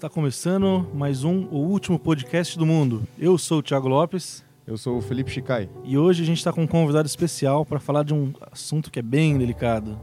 [0.00, 3.06] Está começando mais um, o último podcast do mundo.
[3.18, 5.68] Eu sou o Thiago Lopes Eu sou o Felipe Chicai.
[5.84, 8.98] e hoje a gente está com um convidado especial para falar de um assunto que
[8.98, 10.00] é bem delicado.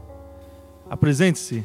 [0.88, 1.64] Apresente-se.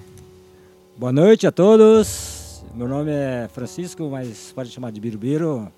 [0.98, 2.66] Boa noite a todos.
[2.74, 5.72] Meu nome é Francisco, mas pode chamar de Birubiru.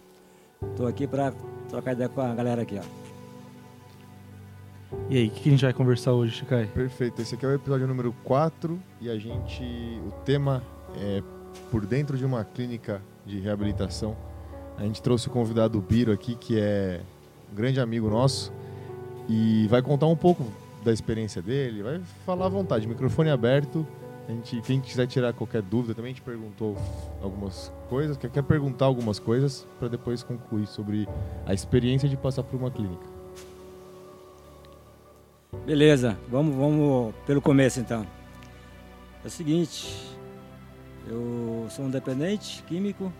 [0.72, 1.34] Estou aqui para
[1.68, 3.06] trocar ideia com a galera aqui, ó.
[5.10, 6.68] E aí, o que que a gente vai conversar hoje, Chikai?
[6.68, 7.22] Perfeito.
[7.22, 9.62] Esse aqui é o episódio número 4 e a gente.
[10.08, 10.64] O tema
[10.96, 11.22] é
[11.72, 14.16] por dentro de uma clínica de reabilitação.
[14.78, 17.02] A gente trouxe o convidado Biro aqui, que é
[17.52, 18.52] um grande amigo nosso,
[19.28, 20.46] e vai contar um pouco
[20.84, 23.86] da experiência dele, vai falar à vontade, microfone aberto.
[24.28, 26.76] A gente, quem quiser tirar qualquer dúvida, também a gente perguntou
[27.22, 31.08] algumas coisas, quer, quer perguntar algumas coisas para depois concluir sobre
[31.46, 33.06] a experiência de passar por uma clínica.
[35.66, 38.06] Beleza, vamos, vamos pelo começo então.
[39.24, 40.15] É o seguinte,
[41.08, 43.12] eu sou um dependente químico,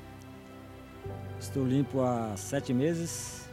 [1.40, 3.50] estou limpo há sete meses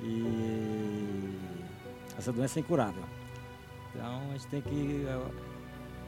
[0.00, 1.38] e
[2.18, 3.02] essa doença é incurável.
[3.94, 5.30] Então a gente tem que eh,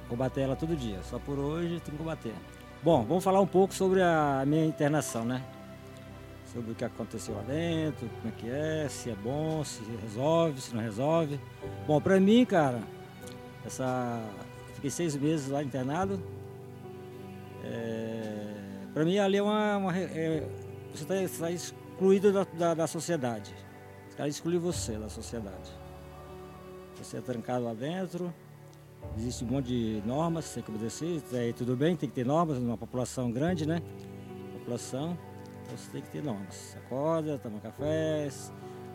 [0.08, 1.02] combater ela todo dia.
[1.02, 2.34] Só por hoje tem que combater.
[2.82, 5.42] Bom, vamos falar um pouco sobre a minha internação, né?
[6.52, 10.60] Sobre o que aconteceu lá dentro, como é que é, se é bom, se resolve,
[10.60, 11.40] se não resolve.
[11.86, 12.80] Bom, pra mim, cara,
[13.64, 14.22] essa.
[14.74, 16.22] Fiquei seis meses lá internado.
[17.64, 18.54] É...
[18.92, 19.76] Pra mim ali é uma.
[19.76, 20.46] uma é,
[20.94, 23.54] Você está excluído da, da, da sociedade.
[24.08, 25.72] Os caras excluem você da sociedade.
[26.96, 28.32] Você é trancado lá dentro,
[29.16, 32.58] existe um monte de normas, tem que obedecer, aí tudo bem, tem que ter normas
[32.58, 33.82] numa população grande, né?
[34.58, 35.18] População,
[35.64, 36.76] então você tem que ter normas.
[36.76, 38.28] Acorda, toma café,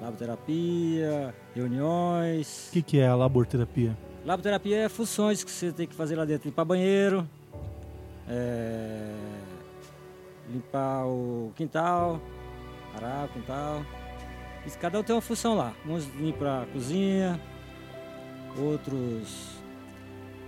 [0.02, 2.70] laboterapia, reuniões.
[2.70, 3.98] O que, que é a laborterapia?
[4.26, 7.28] Laboterapia é funções que você tem que fazer lá dentro, limpar banheiro,
[8.30, 9.12] é,
[10.50, 12.22] limpar o quintal,
[12.94, 13.82] parar o quintal.
[14.66, 15.74] Isso, cada um tem uma função lá.
[15.86, 17.40] Uns limpam a cozinha,
[18.58, 19.60] outros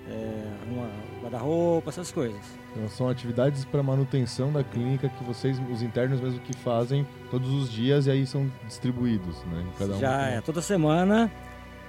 [0.07, 0.89] é, arruma
[1.21, 2.41] guarda-roupa, essas coisas.
[2.71, 7.49] Então, são atividades para manutenção da clínica que vocês, os internos mesmo que fazem todos
[7.49, 9.65] os dias e aí são distribuídos, né?
[9.67, 11.29] em Cada um já é toda semana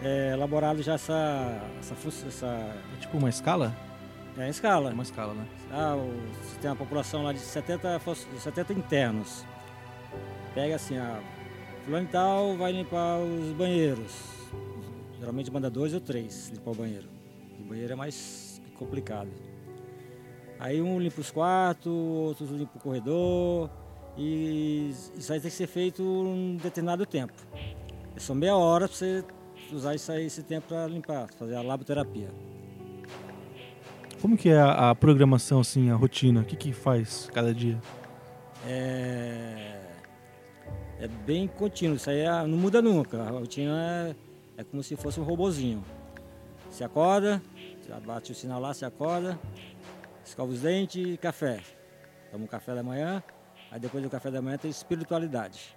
[0.02, 1.94] é elaborado já essa essa,
[2.26, 3.72] essa É tipo uma escala?
[4.38, 4.90] É, É escala.
[4.90, 5.46] uma escala, né?
[5.70, 6.10] Ah, o,
[6.42, 9.44] você tem uma população lá de 70, fos- 70 internos.
[10.54, 11.20] Pega assim, a
[11.84, 14.12] fulano tal vai limpar os banheiros.
[15.18, 17.08] Geralmente manda dois ou três limpar o banheiro.
[17.60, 19.30] O banheiro é mais complicado.
[20.58, 23.70] Aí um limpa os quartos, outros limpa o corredor.
[24.16, 27.32] E isso aí tem que ser feito um determinado tempo.
[28.14, 29.24] É só meia hora para você
[29.72, 32.28] usar isso aí, esse tempo para limpar, fazer a laboterapia.
[34.22, 36.42] Como que é a, a programação, assim, a rotina?
[36.42, 37.76] O que que faz cada dia?
[38.64, 39.80] É,
[41.00, 43.20] é bem contínuo, isso aí é- não muda nunca.
[43.20, 44.14] A rotina
[44.56, 45.84] é, é como se fosse um robozinho.
[46.70, 47.42] Você acorda,
[48.06, 49.36] bate o sinal lá, você acorda,
[50.24, 51.60] escova os dentes e café.
[52.30, 53.20] Toma um café da manhã,
[53.72, 55.76] aí depois do café da manhã tem espiritualidade.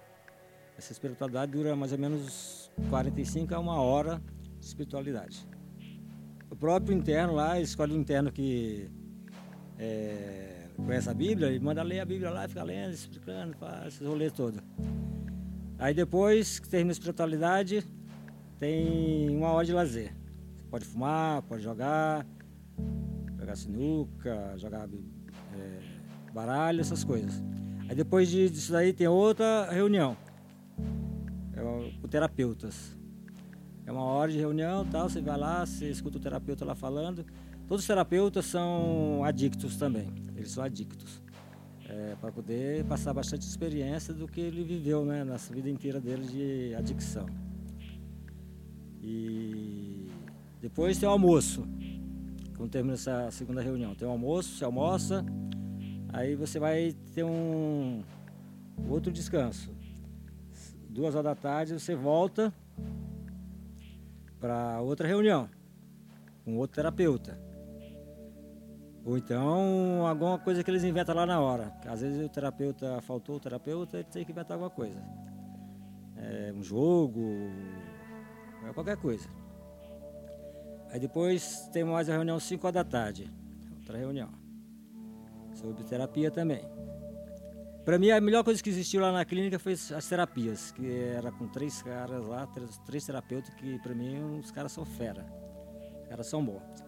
[0.78, 4.22] Essa espiritualidade dura mais ou menos 45 a uma hora
[4.60, 5.55] de espiritualidade.
[6.50, 8.88] O próprio interno lá, escolhe um interno que
[9.78, 14.04] é, conhece a Bíblia, ele manda ler a Bíblia lá, fica lendo, explicando, faz esse
[14.04, 14.60] rolê todo.
[15.78, 17.84] Aí depois que termina a espiritualidade,
[18.58, 20.14] tem uma hora de lazer.
[20.56, 22.26] Você pode fumar, pode jogar,
[23.38, 24.88] jogar sinuca, jogar
[25.58, 25.78] é,
[26.32, 27.42] baralho, essas coisas.
[27.88, 30.16] Aí depois de- disso daí tem outra reunião.
[31.54, 32.96] É o- terapeutas.
[33.86, 37.24] É uma hora de reunião, tal, você vai lá, você escuta o terapeuta lá falando.
[37.68, 40.12] Todos os terapeutas são adictos também.
[40.34, 41.22] Eles são adictos.
[42.20, 46.74] para poder passar bastante experiência do que ele viveu né, nessa vida inteira dele de
[46.74, 47.26] adicção.
[49.00, 50.10] E
[50.60, 51.64] depois tem o almoço.
[52.56, 55.24] Quando termina essa segunda reunião, tem o almoço, você almoça,
[56.08, 58.02] aí você vai ter um
[58.88, 59.70] outro descanso.
[60.90, 62.52] Duas horas da tarde você volta
[64.46, 65.48] para outra reunião
[66.44, 67.36] com outro terapeuta.
[69.04, 71.72] Ou então alguma coisa que eles inventam lá na hora.
[71.84, 75.02] Às vezes o terapeuta faltou o terapeuta, ele tem que inventar alguma coisa.
[76.16, 77.50] É, um jogo,
[78.64, 79.28] é qualquer coisa.
[80.90, 83.28] Aí depois tem mais a reunião 5 horas da tarde.
[83.80, 84.30] Outra reunião.
[85.54, 86.62] Sobre terapia também.
[87.86, 91.30] Para mim, a melhor coisa que existiu lá na clínica foi as terapias, que era
[91.30, 95.24] com três caras lá, três, três terapeutas, que para mim os caras são fera.
[96.02, 96.84] Os caras são bons.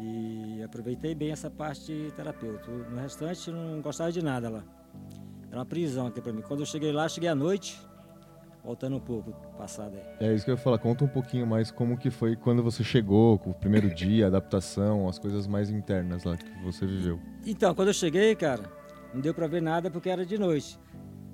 [0.00, 2.68] E aproveitei bem essa parte terapeuta.
[2.68, 4.64] No restante, não gostava de nada lá.
[5.48, 6.42] Era uma prisão aqui para mim.
[6.42, 7.80] Quando eu cheguei lá, cheguei à noite,
[8.64, 10.28] voltando um pouco passado aí.
[10.28, 10.78] É isso que eu ia falar.
[10.78, 14.28] Conta um pouquinho mais como que foi quando você chegou, com o primeiro dia, a
[14.28, 17.20] adaptação, as coisas mais internas lá que você viveu.
[17.46, 18.81] Então, quando eu cheguei, cara,
[19.12, 20.78] não deu para ver nada porque era de noite.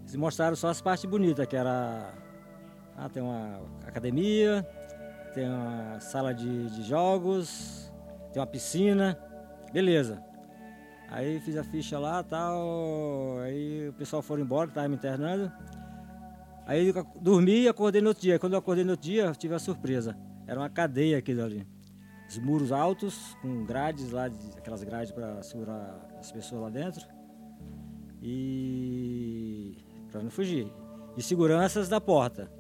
[0.03, 2.13] Eles mostraram só as partes bonitas, que era...
[2.97, 4.67] Ah, tem uma academia,
[5.35, 7.93] tem uma sala de, de jogos,
[8.33, 9.17] tem uma piscina,
[9.73, 10.23] beleza.
[11.11, 15.51] Aí fiz a ficha lá tal, aí o pessoal foi embora, que estava me internando.
[16.67, 18.39] Aí dormi e acordei no outro dia.
[18.39, 20.17] Quando eu acordei no outro dia, tive a surpresa.
[20.47, 21.67] Era uma cadeia aquilo ali.
[22.29, 24.27] Os muros altos, com grades lá,
[24.57, 27.07] aquelas grades para segurar as pessoas lá dentro.
[28.23, 29.77] E.
[30.11, 30.71] para não fugir.
[31.17, 32.51] E seguranças da porta.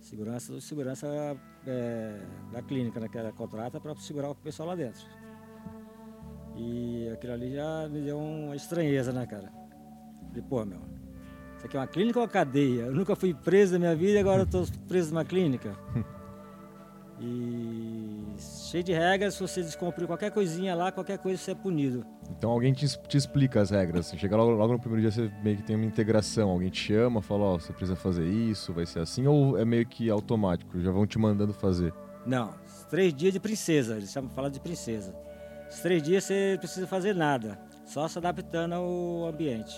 [0.00, 1.06] Segurança, segurança
[1.66, 2.20] é,
[2.52, 5.02] da clínica, né, que ela contrata para segurar o pessoal lá dentro.
[6.56, 9.52] E aquilo ali já me deu uma estranheza, né, cara?
[10.28, 10.80] Falei, pô, meu,
[11.56, 12.82] isso aqui é uma clínica ou uma cadeia?
[12.82, 15.76] Eu nunca fui preso na minha vida e agora eu tô preso numa clínica.
[17.22, 17.99] E
[18.70, 22.06] cheio de regras, se você descumprir qualquer coisinha lá, qualquer coisa você é punido.
[22.30, 24.06] Então alguém te, te explica as regras.
[24.06, 26.50] Você chega logo, logo, no primeiro dia, você meio que tem uma integração.
[26.50, 29.64] Alguém te chama, fala, ó, oh, você precisa fazer isso, vai ser assim, ou é
[29.64, 31.92] meio que automático, já vão te mandando fazer?
[32.24, 32.54] Não,
[32.88, 35.14] três dias de princesa, eles chamam falar de princesa.
[35.68, 39.74] Os três dias você precisa fazer nada, só se adaptando ao ambiente.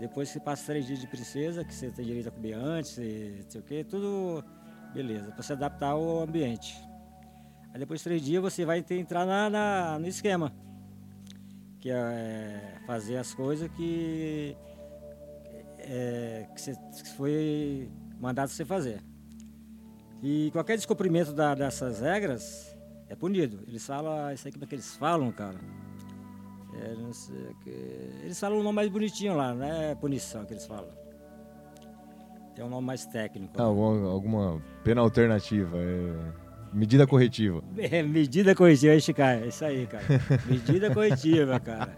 [0.00, 3.44] Depois que passa três dias de princesa, que você tem direito a comer antes, sei
[3.56, 4.42] o quê, tudo
[4.94, 6.89] beleza, para se adaptar ao ambiente.
[7.72, 10.52] Aí depois de três dias você vai ter, entrar na, na, no esquema,
[11.78, 14.56] que é fazer as coisas que,
[15.78, 17.88] é, que, você, que foi
[18.20, 19.02] mandado você fazer.
[20.22, 22.76] E qualquer descumprimento da, dessas regras,
[23.08, 23.64] é punido.
[23.66, 25.58] Eles falam, isso aí como é que eles falam, cara?
[26.74, 27.70] É, sei, que,
[28.22, 30.90] eles falam um nome mais bonitinho lá, não é punição que eles falam.
[32.54, 33.54] Tem um nome mais técnico.
[33.58, 36.39] Ah, alguma, pena alternativa, é...
[36.72, 37.62] medida corretiva.
[37.78, 40.04] É, medida corretiva, aí, cara, é isso aí, cara.
[40.46, 41.96] medida corretiva, cara.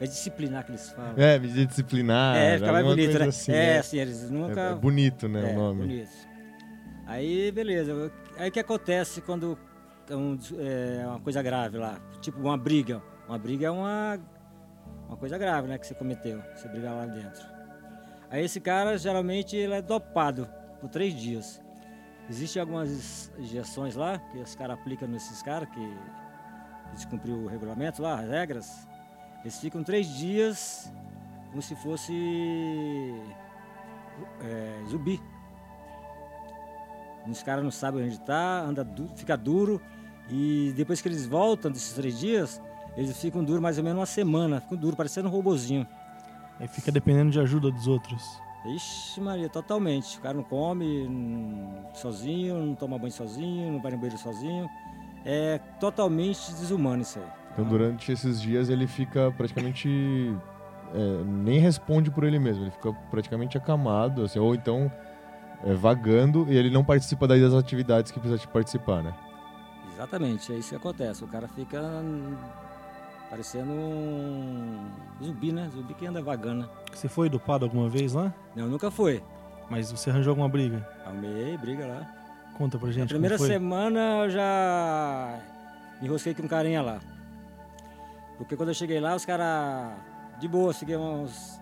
[0.00, 1.14] É disciplinar que eles falam.
[1.16, 2.36] É, medida disciplinar.
[2.36, 3.26] É, fica mais bonito, né?
[3.26, 3.78] Assim, é, né?
[3.78, 4.60] assim, eles nunca.
[4.60, 5.82] É, é bonito, né, é, o nome.
[5.82, 6.10] Bonito.
[7.06, 8.12] Aí, beleza.
[8.36, 9.56] Aí o que acontece quando
[10.10, 13.02] um, é, uma coisa grave lá, tipo uma briga.
[13.28, 14.18] Uma briga é uma,
[15.08, 17.42] uma coisa grave, né, que você cometeu, você brigar lá dentro.
[18.30, 20.48] Aí esse cara, geralmente, ele é dopado
[20.80, 21.62] por três dias.
[22.28, 25.96] Existem algumas injeções lá, que os caras aplicam nesses caras, que
[26.94, 28.88] descumpriu o regulamento lá, as regras.
[29.42, 30.90] Eles ficam três dias
[31.50, 33.14] como se fosse
[34.40, 35.20] é, zumbi.
[37.28, 38.86] Os caras não sabem onde está, anda,
[39.16, 39.80] fica duro,
[40.28, 42.60] e depois que eles voltam desses três dias,
[42.96, 45.86] eles ficam duros mais ou menos uma semana, ficam duros, parecendo um robozinho.
[46.58, 48.22] Aí fica dependendo de ajuda dos outros.
[48.64, 50.18] Ixi, Maria, totalmente.
[50.18, 51.08] O cara não come
[51.94, 54.68] sozinho, não toma banho sozinho, não vai no banheiro sozinho.
[55.24, 57.26] É totalmente desumano isso aí.
[57.52, 59.88] Então, durante esses dias, ele fica praticamente.
[60.94, 64.90] É, nem responde por ele mesmo, ele fica praticamente acamado, assim, ou então
[65.64, 69.12] é, vagando e ele não participa das atividades que precisa participar, né?
[69.92, 71.24] Exatamente, é isso que acontece.
[71.24, 71.80] O cara fica
[73.34, 74.88] parecendo um
[75.20, 75.68] zumbi, né?
[75.74, 76.62] Zumbi que anda vagando.
[76.62, 76.68] Né?
[76.92, 78.32] Você foi dopado alguma vez lá?
[78.54, 79.20] Não, nunca foi.
[79.68, 80.88] Mas você arranjou alguma briga?
[81.04, 82.14] Arrumei briga lá.
[82.56, 83.00] Conta pra gente.
[83.00, 85.40] Na primeira semana eu já
[86.00, 87.00] me enrosquei com um carinha lá.
[88.38, 89.98] Porque quando eu cheguei lá, os caras,
[90.38, 91.60] de boa, fiquei uns,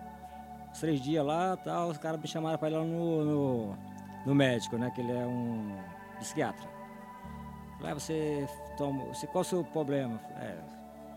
[0.69, 3.77] uns, três dias lá tal, os caras me chamaram pra ir lá no, no,
[4.27, 4.91] no médico, né?
[4.93, 5.75] Que ele é um
[6.19, 6.69] psiquiatra.
[7.83, 9.05] Ah, você toma.
[9.05, 10.19] Você, qual é o seu problema?
[10.37, 10.55] É,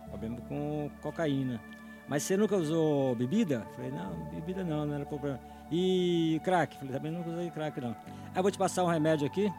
[0.08, 1.60] problema com cocaína.
[2.08, 3.66] Mas você nunca usou bebida?
[3.74, 5.40] Falei, não, bebida não, não era problema.
[5.70, 6.76] E crack?
[6.76, 7.90] Falei, também nunca usei crack não.
[7.90, 9.52] Aí eu vou te passar um remédio aqui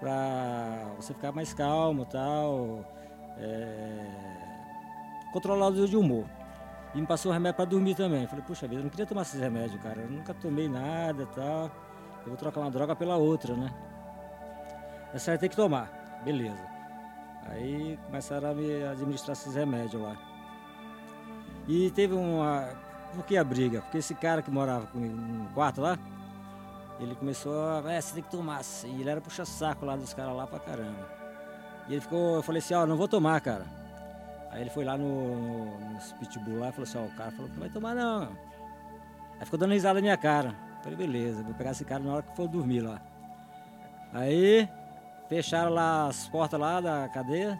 [0.00, 2.84] pra você ficar mais calmo tal.
[3.38, 4.06] É,
[5.32, 6.24] controlado de humor.
[6.94, 8.26] E me passou um remédio para dormir também.
[8.26, 10.00] Falei, puxa vida, eu não queria tomar esses remédios, cara.
[10.00, 11.70] Eu nunca tomei nada tal.
[12.22, 13.72] Eu vou trocar uma droga pela outra, né?
[15.14, 16.22] Essa aí tem que tomar.
[16.24, 16.75] Beleza.
[17.48, 20.16] Aí começaram a me administrar esses remédios lá.
[21.68, 22.68] E teve uma.
[23.14, 23.80] Por que a briga?
[23.82, 25.98] Porque esse cara que morava comigo no quarto lá,
[27.00, 27.92] ele começou a.
[27.92, 29.00] É, você tem que tomar assim.
[29.00, 31.08] Ele era puxa-saco lá dos caras lá pra caramba.
[31.88, 32.36] E ele ficou.
[32.36, 33.64] Eu falei assim: Ó, oh, não vou tomar, cara.
[34.50, 37.16] Aí ele foi lá no, no, no pitbull lá e falou assim: Ó, oh, o
[37.16, 38.28] cara falou que não vai tomar não.
[39.38, 40.54] Aí ficou dando risada na minha cara.
[40.78, 43.00] Eu falei: beleza, vou pegar esse cara na hora que for dormir lá.
[44.12, 44.68] Aí
[45.28, 47.58] Fecharam lá as portas lá da cadeia.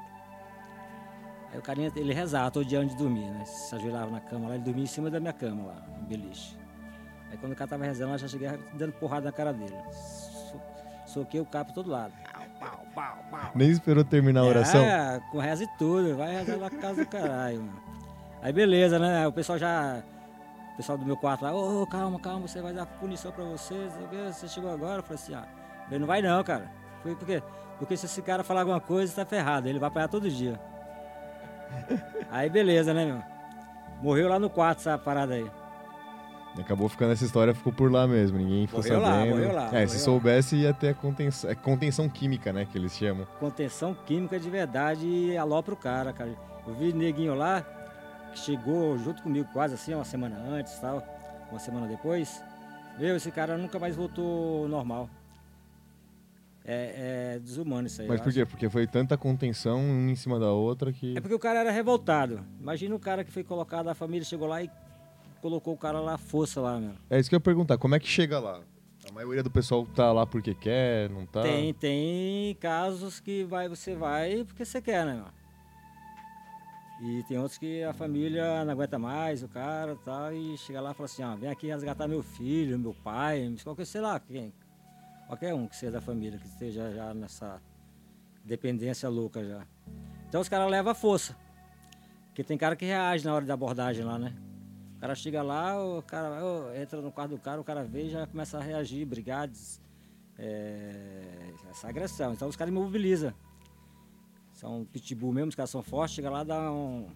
[1.52, 3.44] Aí o carinha, ele rezava todo dia antes de dormir, né?
[3.44, 6.56] Se ajoelhava na cama lá, ele dormia em cima da minha cama lá, no beliche.
[7.30, 9.76] Aí quando o cara tava rezando, eu já cheguei dando porrada na cara dele.
[9.92, 10.60] So,
[11.06, 12.12] soquei o cara por todo lado.
[12.58, 14.80] Pau, pau, pau, Nem esperou terminar a oração.
[14.80, 16.16] É, com reza e tudo.
[16.16, 17.82] Vai rezar na casa do caralho, mano.
[18.42, 19.26] Aí beleza, né?
[19.26, 20.02] O pessoal já.
[20.72, 23.74] O pessoal do meu quarto lá, ô, calma, calma, você vai dar punição pra você,
[23.74, 24.98] não sei o quê, você chegou agora.
[24.98, 25.46] Eu falei assim, ah,
[25.90, 26.70] ele não vai não, cara.
[27.02, 27.42] Foi por quê?
[27.78, 30.58] Porque se esse cara falar alguma coisa, tá ferrado, ele vai apanhar todo dia.
[32.30, 33.22] Aí beleza, né, meu?
[34.02, 35.50] Morreu lá no quarto essa parada aí.
[36.58, 39.30] Acabou ficando essa história, ficou por lá mesmo, ninguém ficou Morreu lá, sabendo.
[39.30, 40.02] morreu lá, é, morreu se lá.
[40.02, 43.26] soubesse ia ter contenção, é contenção química, né, que eles chamam.
[43.38, 46.30] Contenção química de verdade e alopra o cara, cara.
[46.66, 47.62] Eu vi neguinho lá,
[48.32, 51.02] que chegou junto comigo quase assim, uma semana antes tal,
[51.50, 52.42] uma semana depois.
[52.98, 55.10] Meu, esse cara nunca mais voltou normal.
[56.68, 58.08] É, é desumano isso aí.
[58.08, 58.44] Mas por quê?
[58.44, 61.70] Porque foi tanta contenção uma em cima da outra que É porque o cara era
[61.70, 62.44] revoltado.
[62.60, 64.70] Imagina o cara que foi colocado, a família chegou lá e
[65.40, 66.94] colocou o cara lá à força lá, meu.
[67.08, 68.60] É isso que eu ia perguntar, como é que chega lá?
[69.08, 71.42] A maioria do pessoal tá lá porque quer, não tá?
[71.42, 75.36] Tem, tem casos que vai, você vai porque você quer, né, meu?
[76.98, 80.90] E tem outros que a família não aguenta mais, o cara tá, e chega lá
[80.90, 84.52] e fala assim, ó, vem aqui resgatar meu filho, meu pai, qualquer, sei lá, quem.
[85.26, 87.60] Qualquer um que seja da família, que esteja já nessa
[88.44, 89.66] dependência louca já.
[90.28, 91.36] Então os caras levam a força.
[92.28, 94.34] Porque tem cara que reage na hora da abordagem lá, né?
[94.96, 96.40] O cara chega lá, o cara
[96.80, 99.50] entra no quarto do cara, o cara vê e já começa a reagir, brigar,
[100.38, 101.22] é,
[101.70, 102.32] essa agressão.
[102.32, 103.32] Então os caras imobilizam.
[104.52, 107.08] São pitbull mesmo, os caras são fortes, chega lá, dá um.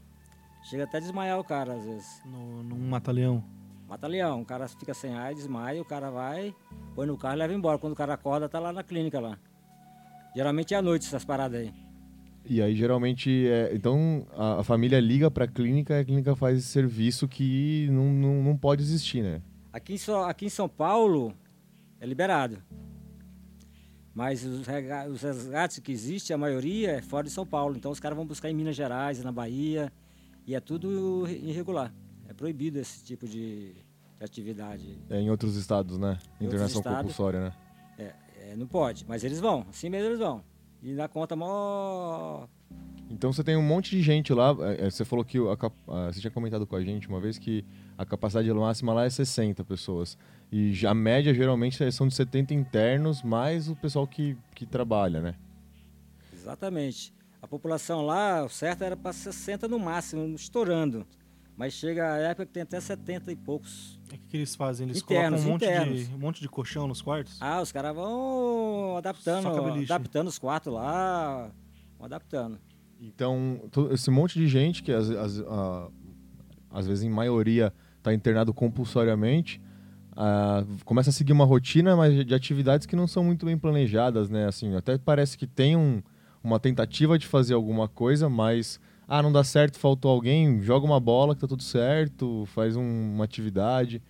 [0.64, 2.22] Chega até a desmaiar o cara, às vezes.
[2.24, 3.42] No, num mata-leão.
[3.90, 6.54] Mata leão, o cara fica sem ar, desmaia, o cara vai,
[6.94, 7.76] põe no carro e leva embora.
[7.76, 9.36] Quando o cara acorda, tá lá na clínica lá.
[10.34, 11.74] Geralmente é à noite essas paradas aí.
[12.46, 16.58] E aí geralmente, é, então a, a família liga pra clínica e a clínica faz
[16.58, 19.42] esse serviço que não, não, não pode existir, né?
[19.72, 21.34] Aqui em, São, aqui em São Paulo
[22.00, 22.62] é liberado.
[24.14, 27.76] Mas os, rega- os resgates que existem, a maioria é fora de São Paulo.
[27.76, 29.92] Então os caras vão buscar em Minas Gerais, na Bahia.
[30.46, 31.92] E é tudo irregular.
[32.40, 34.98] É proibido esse tipo de, de atividade.
[35.10, 36.18] É em outros estados, né?
[36.40, 37.00] Em Internação estados.
[37.00, 37.52] compulsória, né?
[38.50, 39.64] É, não pode, mas eles vão.
[39.68, 40.42] Assim mesmo eles vão.
[40.82, 42.46] E dá conta mó...
[43.10, 44.56] Então você tem um monte de gente lá.
[44.60, 45.42] é, é, Você falou que a
[45.88, 47.64] ah, você tinha comentado com a gente uma vez que
[47.98, 50.16] a capacidade máxima lá é 60 pessoas.
[50.50, 55.34] E a média geralmente são de 70 internos, mais o pessoal que, que trabalha, né?
[56.32, 57.12] Exatamente.
[57.42, 61.06] A população lá, o certo era para 60 no máximo, estourando.
[61.60, 64.00] Mas chega a época que tem até 70 e poucos.
[64.06, 64.86] O que, que eles fazem?
[64.88, 67.36] Eles Internos, colocam um monte, de, um monte de colchão nos quartos?
[67.38, 69.48] Ah, os caras vão adaptando,
[69.82, 71.50] adaptando os quartos lá,
[71.98, 72.58] vão adaptando.
[72.98, 75.88] Então, esse monte de gente, que às, às- ah,
[76.70, 79.60] às vezes em maioria está internado compulsoriamente,
[80.16, 84.30] ah, começa a seguir uma rotina mas de atividades que não são muito bem planejadas,
[84.30, 84.46] né?
[84.46, 86.02] Assim, até parece que tem um-
[86.42, 88.80] uma tentativa de fazer alguma coisa, mas
[89.12, 93.14] ah, não dá certo, faltou alguém, joga uma bola que tá tudo certo, faz um-
[93.14, 94.00] uma atividade.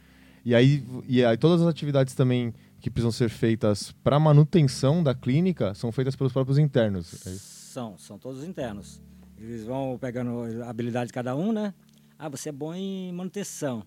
[0.45, 5.14] E aí, e aí todas as atividades também que precisam ser feitas para manutenção da
[5.14, 7.07] clínica são feitas pelos próprios internos.
[7.07, 9.00] São, são todos internos.
[9.38, 11.73] Eles vão pegando a habilidade de cada um, né?
[12.19, 13.83] Ah, você é bom em manutenção.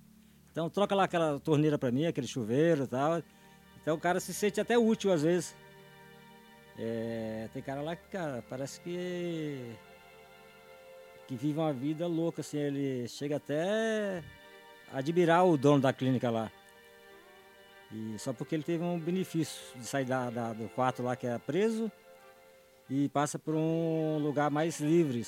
[0.51, 3.21] Então troca lá aquela torneira para mim, aquele chuveiro e tal.
[3.81, 5.55] Então o cara se sente até útil às vezes.
[6.77, 9.59] É, tem cara lá que, cara, parece que
[11.27, 14.23] que vive uma vida louca, assim, ele chega até
[14.91, 16.51] a admirar o dono da clínica lá.
[17.91, 21.27] E só porque ele teve um benefício de sair da, da- do quarto lá que
[21.27, 21.91] é preso
[22.89, 25.25] e passa por um lugar mais livre,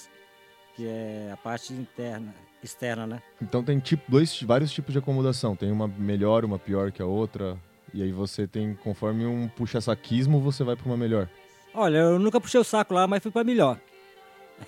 [0.76, 2.34] que é a parte interna,
[2.64, 3.22] externa, né?
[3.42, 5.56] Então tem tipo, dois, vários tipos de acomodação.
[5.56, 7.58] Tem uma melhor, uma pior que a outra.
[7.94, 11.30] E aí você tem, conforme um puxa-saquismo, você vai para uma melhor.
[11.74, 13.80] Olha, eu nunca puxei o saco lá, mas fui para melhor.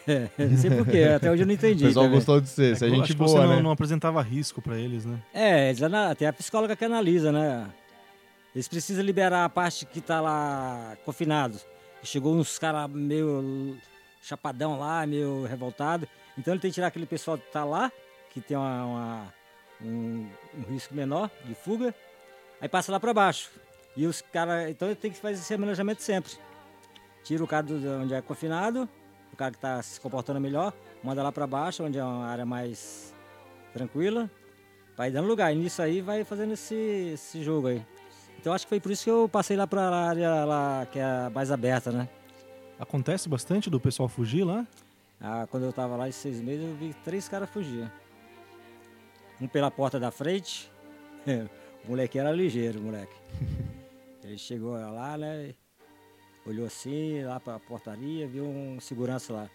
[0.08, 1.84] É, não sei porquê, até hoje eu não entendi.
[1.84, 2.18] o pessoal também.
[2.18, 3.62] gostou de ser, É você que eu gente boa, você não, né?
[3.62, 5.18] não apresentava risco pra eles, né?
[5.34, 5.80] É, eles
[6.18, 7.68] tem a psicóloga que analisa, né?
[8.54, 11.60] Eles precisam liberar a parte que tá lá confinado.
[12.04, 13.78] Chegou uns caras meio
[14.22, 16.08] chapadão lá, meio revoltado.
[16.38, 17.92] Então ele tem que tirar aquele pessoal que tá lá,
[18.32, 19.34] que tem uma, uma-
[19.82, 20.28] um,
[20.58, 21.94] um risco menor de fuga,
[22.60, 23.50] aí passa lá para baixo.
[23.96, 24.70] E os caras.
[24.70, 26.32] Então ele tem que fazer esse remanejamento sempre.
[27.24, 28.88] Tira o cara do, de onde é confinado,
[29.38, 32.44] o cara que está se comportando melhor, manda lá para baixo, onde é uma área
[32.44, 33.14] mais
[33.72, 34.28] tranquila,
[34.98, 35.54] vai dando lugar.
[35.54, 37.86] E nisso aí vai fazendo esse, esse jogo aí.
[38.40, 40.98] Então acho que foi por isso que eu passei lá para a área lá que
[40.98, 42.10] é mais aberta, né?
[42.80, 44.66] Acontece bastante do pessoal fugir lá?
[45.22, 47.92] Ah, quando eu tava lá em seis meses, eu vi três caras fugir.
[49.40, 50.72] Um pela porta da frente,
[51.86, 53.16] o moleque era ligeiro, moleque.
[54.24, 55.54] Ele chegou lá, né?
[56.48, 59.50] Olhou assim, lá pra portaria, viu um segurança lá.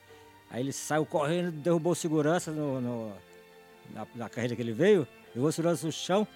[0.50, 3.12] Aí ele saiu correndo, derrubou o segurança no, no
[3.94, 6.28] na, na, carreira que ele veio, derrubou o segurança no chão,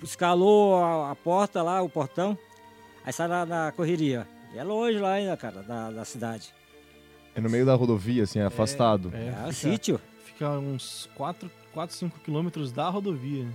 [0.00, 2.38] escalou a, a porta lá, o portão,
[3.04, 4.26] aí saiu na, na correria.
[4.54, 6.54] E é longe lá ainda, cara, da, da cidade.
[7.34, 9.10] É no meio da rodovia, assim, é afastado.
[9.12, 10.00] É, é, é sítio.
[10.24, 13.46] Fica uns 4, 4 5 quilômetros da rodovia.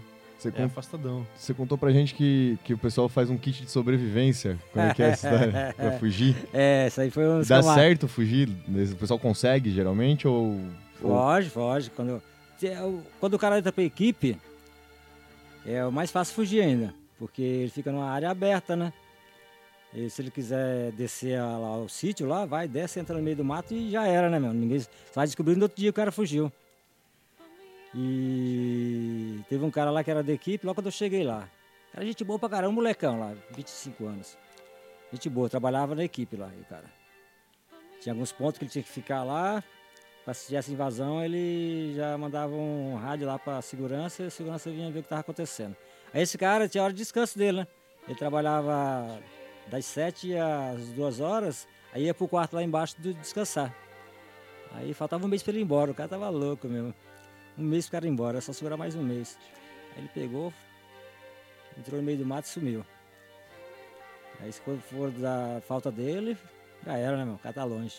[0.43, 0.65] Você é cont...
[0.65, 1.25] afastadão.
[1.35, 4.59] Você contou pra gente que, que o pessoal faz um kit de sobrevivência.
[4.73, 5.73] Como é que é a história?
[5.77, 6.35] pra fugir?
[6.53, 7.41] É, isso aí foi um...
[7.41, 8.49] Dá certo fugir?
[8.49, 10.59] O pessoal consegue, geralmente, ou...
[10.99, 11.89] Foge, foge.
[11.91, 12.21] Quando,
[13.19, 14.37] quando o cara entra pra equipe,
[15.65, 16.93] é o mais fácil fugir ainda.
[17.17, 18.91] Porque ele fica numa área aberta, né?
[19.93, 23.45] E se ele quiser descer lá o sítio lá, vai, desce, entra no meio do
[23.45, 24.51] mato e já era, né, meu?
[24.51, 24.83] Ninguém
[25.15, 26.51] vai descobrindo no outro dia que o cara fugiu.
[27.95, 31.47] E teve um cara lá que era da equipe, logo quando eu cheguei lá.
[31.93, 34.37] Era gente boa pra caramba, um molecão lá, 25 anos.
[35.11, 36.85] Gente boa, trabalhava na equipe lá, o cara.
[38.01, 39.63] Tinha alguns pontos que ele tinha que ficar lá.
[40.25, 44.71] Pra se tivesse invasão, ele já mandava um rádio lá pra segurança e a segurança
[44.71, 45.75] vinha ver o que tava acontecendo.
[46.13, 47.67] Aí esse cara tinha hora de descanso dele, né?
[48.07, 49.21] Ele trabalhava
[49.67, 53.75] das 7 às 2 horas, aí ia pro quarto lá embaixo de descansar.
[54.71, 56.93] Aí faltava um mês para ele ir embora, o cara tava louco mesmo.
[57.57, 59.37] Um mês cara ir embora, só segurar mais um mês.
[59.95, 60.53] Aí ele pegou,
[61.77, 62.85] entrou no meio do mato e sumiu.
[64.39, 66.37] Aí quando for da falta dele,
[66.85, 67.35] já era, né, meu?
[67.35, 67.97] O cara tá longe.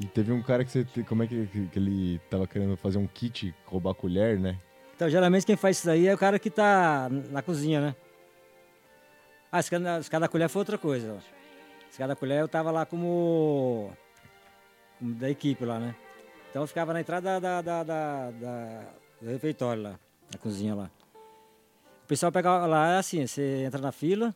[0.00, 0.86] E teve um cara que você.
[1.08, 4.56] Como é que, que ele tava querendo fazer um kit, roubar colher, né?
[4.94, 7.96] Então, geralmente quem faz isso aí é o cara que tá na cozinha, né?
[9.50, 11.18] Ah, escada, escada colher foi outra coisa.
[11.90, 13.90] Escada colher eu tava lá como,
[14.98, 15.94] como, da equipe lá, né?
[16.50, 18.84] Então ficava na entrada da, da, da, da
[19.20, 20.00] do refeitório lá,
[20.32, 20.90] na cozinha lá.
[22.04, 24.34] O pessoal pegava lá, é assim, você entra na fila,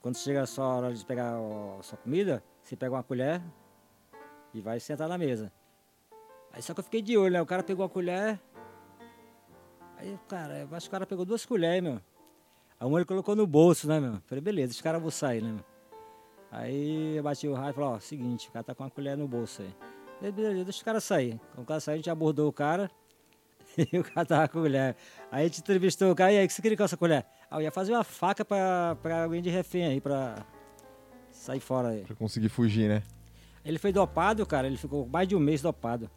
[0.00, 3.40] quando chega a sua hora de pegar a sua comida, você pega uma colher
[4.54, 5.52] e vai sentar na mesa.
[6.52, 7.42] Aí só que eu fiquei de olho, né?
[7.42, 8.40] O cara pegou a colher.
[9.96, 12.00] Aí, cara, eu acho que o cara pegou duas colheres, meu.
[12.80, 14.20] A uma ele colocou no bolso, né, meu?
[14.26, 15.64] Falei, beleza, os caras vão sair, né, meu?
[16.50, 19.16] Aí eu bati o raio e falei, ó, seguinte, o cara tá com uma colher
[19.16, 19.74] no bolso aí.
[20.30, 21.40] Beleza, deixa os caras sair.
[21.54, 22.90] Quando o cara saiu, a gente abordou o cara
[23.92, 24.96] e o cara tava com a colher.
[25.30, 27.26] Aí a gente entrevistou o cara, e aí, o que você queria com essa colher?
[27.50, 30.46] Ah, eu ia fazer uma faca pra, pra alguém de refém aí, pra
[31.30, 32.02] sair fora aí.
[32.02, 33.02] Pra conseguir fugir, né?
[33.64, 36.10] Ele foi dopado, cara, ele ficou mais de um mês dopado.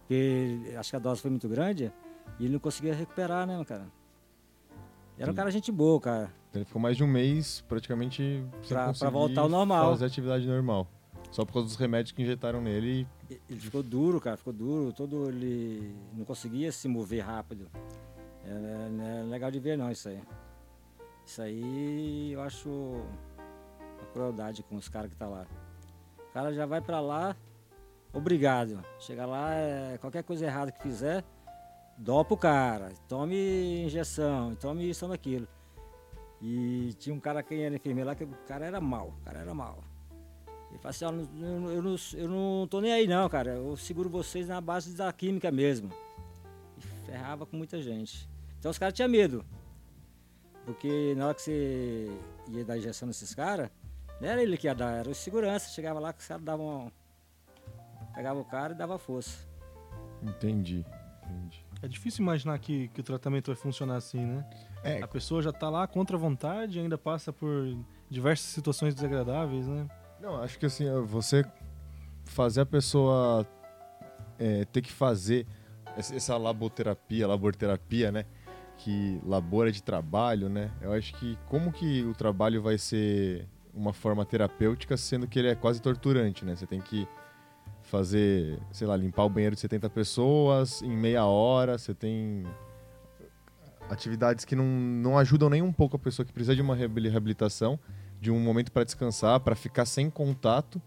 [0.00, 1.92] Porque acho que a dose foi muito grande
[2.38, 3.86] e ele não conseguia recuperar, né, cara?
[5.18, 6.32] Era um cara gente boa, cara.
[6.54, 9.90] Ele ficou mais de um mês praticamente sem pra, pra voltar ao normal.
[9.90, 10.88] Fazer atividade normal.
[11.30, 13.06] Só por causa dos remédios que injetaram nele.
[13.30, 14.92] Ele ficou duro, cara, ficou duro.
[14.92, 17.70] Todo ele não conseguia se mover rápido.
[18.44, 20.22] É, não é legal de ver não isso aí.
[21.26, 25.46] Isso aí eu acho uma crueldade com os caras que tá lá.
[26.30, 27.36] O cara já vai para lá,
[28.12, 28.82] obrigado.
[28.98, 31.22] Chega lá, é, qualquer coisa errada que fizer,
[31.98, 35.46] dopa o cara, tome injeção, tome isso, tome aquilo.
[36.40, 39.40] E tinha um cara que era enfermeiro lá, que o cara era mal, o cara
[39.40, 39.82] era mal.
[40.70, 43.76] Ele falou assim, ó, eu, eu, não, eu não tô nem aí não, cara, eu
[43.76, 45.90] seguro vocês na base da química mesmo.
[46.76, 48.28] E ferrava com muita gente.
[48.58, 49.44] Então os caras tinham medo.
[50.64, 52.10] Porque na hora que você
[52.50, 53.70] ia dar injeção nesses caras,
[54.20, 55.70] não era ele que ia dar, era o segurança.
[55.70, 56.92] Chegava lá que os caras davam.
[58.14, 59.46] Pegava o cara e dava força.
[60.22, 60.84] Entendi,
[61.24, 61.64] entendi.
[61.80, 64.44] É difícil imaginar que, que o tratamento vai funcionar assim, né?
[64.82, 65.02] É.
[65.02, 67.76] A pessoa já está lá contra a vontade e ainda passa por
[68.10, 69.86] diversas situações desagradáveis, né?
[70.20, 71.44] Não, acho que assim, você
[72.24, 73.46] fazer a pessoa
[74.38, 75.46] é, ter que fazer
[75.96, 78.24] essa laboterapia, laborterapia, né?
[78.76, 80.70] Que labor é de trabalho, né?
[80.80, 85.48] Eu acho que como que o trabalho vai ser uma forma terapêutica, sendo que ele
[85.48, 86.54] é quase torturante, né?
[86.54, 87.06] Você tem que
[87.82, 92.44] fazer, sei lá, limpar o banheiro de 70 pessoas em meia hora, você tem
[93.88, 97.78] atividades que não, não ajudam nem um pouco a pessoa que precisa de uma reabilitação,
[98.20, 100.80] de um momento para descansar, para ficar sem contato,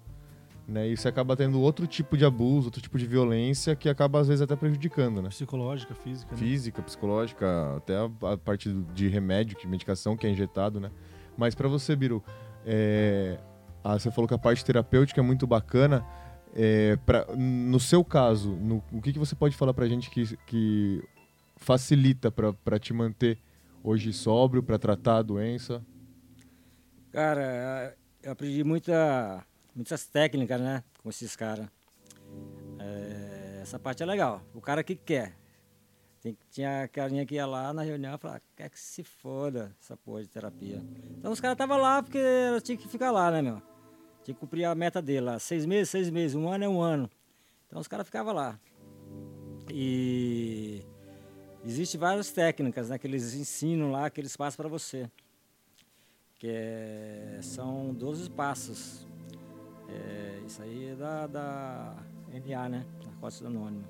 [0.68, 0.88] né?
[0.88, 4.28] E você acaba tendo outro tipo de abuso, outro tipo de violência que acaba às
[4.28, 5.30] vezes até prejudicando, né?
[5.30, 6.32] Psicológica, física.
[6.32, 6.38] Né?
[6.38, 10.92] Física, psicológica, até a, a, parte de remédio, de medicação que é injetado, né?
[11.38, 12.24] Mas para você, Biru,
[12.66, 13.40] é,
[13.84, 16.06] ah, você falou que a parte terapêutica é muito bacana.
[16.54, 20.38] É, pra, no seu caso, no, o que, que você pode falar pra gente que,
[20.46, 21.02] que
[21.56, 23.38] facilita para te manter
[23.84, 25.82] hoje sóbrio, para tratar a doença?
[27.12, 29.46] Cara, eu aprendi muita,
[29.76, 31.68] muitas técnicas, né, com esses caras.
[33.62, 34.42] Essa parte é legal.
[34.54, 35.38] O cara que quer.
[36.22, 39.98] Tem, tinha carinha que ia lá na reunião e falava, quer que se foda essa
[39.98, 40.84] porra de terapia.
[41.18, 42.20] Então os caras estavam lá porque
[42.64, 43.62] tinha que ficar lá, né, meu?
[44.24, 45.40] Tinha que cumprir a meta dele lá.
[45.40, 46.36] Seis meses, seis meses.
[46.36, 47.10] Um ano é um ano.
[47.68, 48.60] Então os caras ficavam lá.
[49.70, 50.84] E
[51.64, 55.10] Existem várias técnicas né, que eles ensinam lá, que eles passam para você.
[56.42, 59.06] Que é, são 12 passos.
[59.88, 61.96] É, isso aí é da, da
[62.34, 62.86] NA, né?
[63.06, 63.86] Narcóticos Anônimos.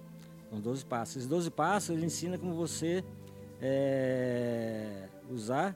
[0.50, 1.16] São 12 passos.
[1.16, 3.06] Esses 12 passos ele ensina como você
[3.62, 5.74] é, usar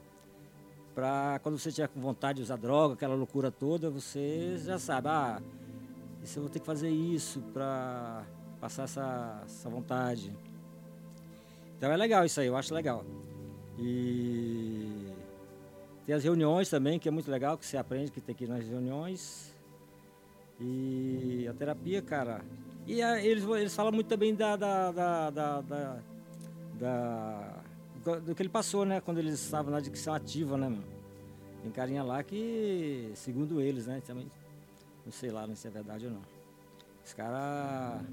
[0.93, 5.07] para quando você tiver com vontade de usar droga, aquela loucura toda, você já sabe,
[5.07, 5.41] ah,
[6.35, 8.25] eu vou ter que fazer isso para
[8.59, 10.35] passar essa, essa vontade.
[11.77, 13.05] Então é legal isso aí, eu acho legal.
[13.79, 15.15] E
[16.06, 18.48] tem as reuniões também, que é muito legal, que você aprende que tem que ir
[18.48, 19.52] nas reuniões.
[20.60, 22.41] E a terapia, cara.
[22.86, 26.00] E a, eles, eles falam muito também da, da, da, da, da,
[26.80, 27.63] da
[28.20, 29.02] do que ele passou, né?
[29.02, 30.84] Quando eles estavam na adicção ativa, né, mano?
[31.63, 34.02] Tem carinha lá que, segundo eles, né?
[34.06, 34.28] Também,
[35.04, 36.22] não sei lá se é verdade ou não.
[37.04, 38.04] Os caras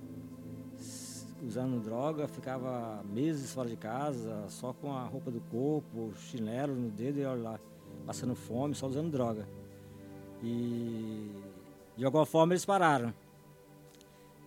[1.46, 6.88] usando droga, ficava meses fora de casa, só com a roupa do corpo, chinelo no
[6.88, 7.60] dedo e olha lá,
[8.02, 9.46] passando fome, só usando droga.
[10.42, 11.30] E
[11.96, 13.14] de alguma forma eles pararam.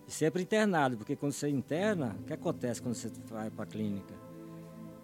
[0.06, 3.66] E sempre internado, porque quando você interna, o que acontece quando você vai para a
[3.66, 4.14] clínica?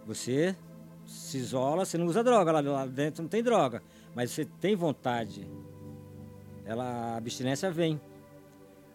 [0.07, 0.57] Você
[1.05, 3.83] se isola, você não usa droga, lá dentro não tem droga,
[4.15, 5.49] mas você tem vontade.
[6.65, 8.01] Ela, a abstinência vem.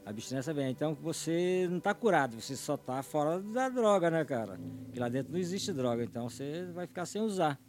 [0.06, 0.72] A abstinência vem.
[0.72, 4.58] Então você não está curado, você só está fora da droga, né, cara?
[4.94, 7.60] Que lá dentro não existe droga, então você vai ficar sem usar.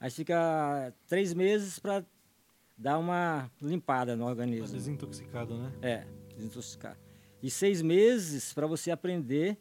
[0.00, 2.04] Aí fica três meses para
[2.76, 4.66] dar uma limpada no organismo.
[4.66, 5.72] Tá desintoxicado, né?
[5.82, 6.06] É,
[6.36, 6.96] desintoxicar.
[7.42, 9.58] E seis meses para você aprender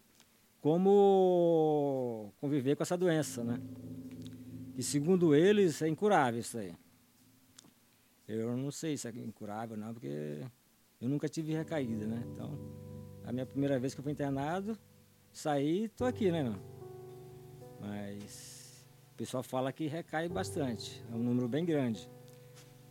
[0.61, 3.59] como conviver com essa doença, né?
[4.75, 6.73] E segundo eles é incurável isso aí.
[8.27, 10.41] Eu não sei se é incurável não, porque
[10.99, 12.23] eu nunca tive recaída, né?
[12.33, 12.59] Então,
[13.23, 14.77] a minha primeira vez que eu fui internado,
[15.31, 16.53] saí, tô aqui, né?
[17.79, 18.56] Mas
[19.17, 22.07] o pessoal fala que recai bastante, é um número bem grande.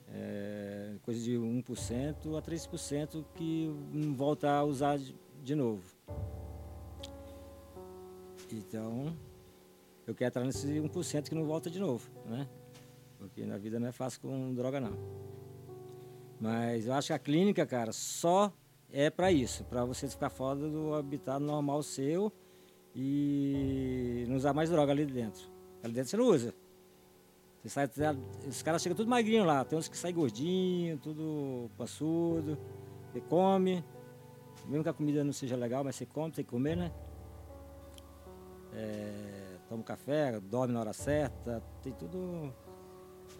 [0.08, 3.72] É coisa de 1% a 3% que
[4.16, 5.84] volta a usar de, de novo.
[8.52, 9.16] Então,
[10.04, 12.48] eu quero entrar nesse 1% que não volta de novo, né?
[13.18, 14.98] Porque na vida não é fácil com droga, não.
[16.40, 18.52] Mas eu acho que a clínica, cara, só
[18.90, 22.32] é para isso, para você ficar fora do habitat normal seu
[22.92, 25.54] e não usar mais droga ali dentro.
[25.82, 26.54] Ali dentro você não usa.
[27.62, 27.88] Você sai,
[28.46, 32.56] os caras chegam tudo magrinho lá, tem uns que saem gordinho, tudo passudo,
[33.10, 33.84] você come,
[34.66, 36.92] mesmo que a comida não seja legal, mas você come, tem que comer, né?
[38.72, 42.52] É, toma um café, dorme na hora certa, tem tudo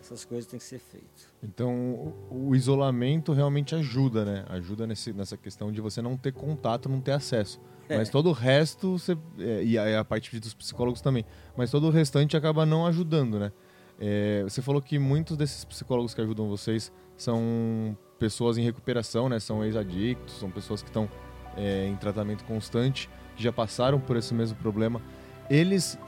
[0.00, 1.28] essas coisas têm que ser feitas.
[1.42, 4.44] Então, o, isolamento realmente ajuda, né?
[4.48, 7.60] Ajuda nesse, nessa questão de você não ter contato, não ter acesso.
[7.88, 11.24] Mas todo o resto, você, é, e a, a parte dos psicólogos também,
[11.56, 13.52] mas todo o restante acaba não ajudando, né?
[13.98, 19.38] É, você falou que muitos desses psicólogos que ajudam vocês são pessoas em recuperação, né?
[19.38, 21.08] São ex-adictos, são pessoas que estão
[21.56, 25.00] é, em tratamento constante, que já passaram por esse mesmo problema.
[25.48, 25.98] Eles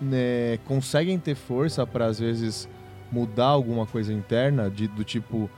[0.00, 2.68] né, conseguem ter força para, às vezes,
[3.10, 5.48] mudar alguma coisa interna, de, do tipo,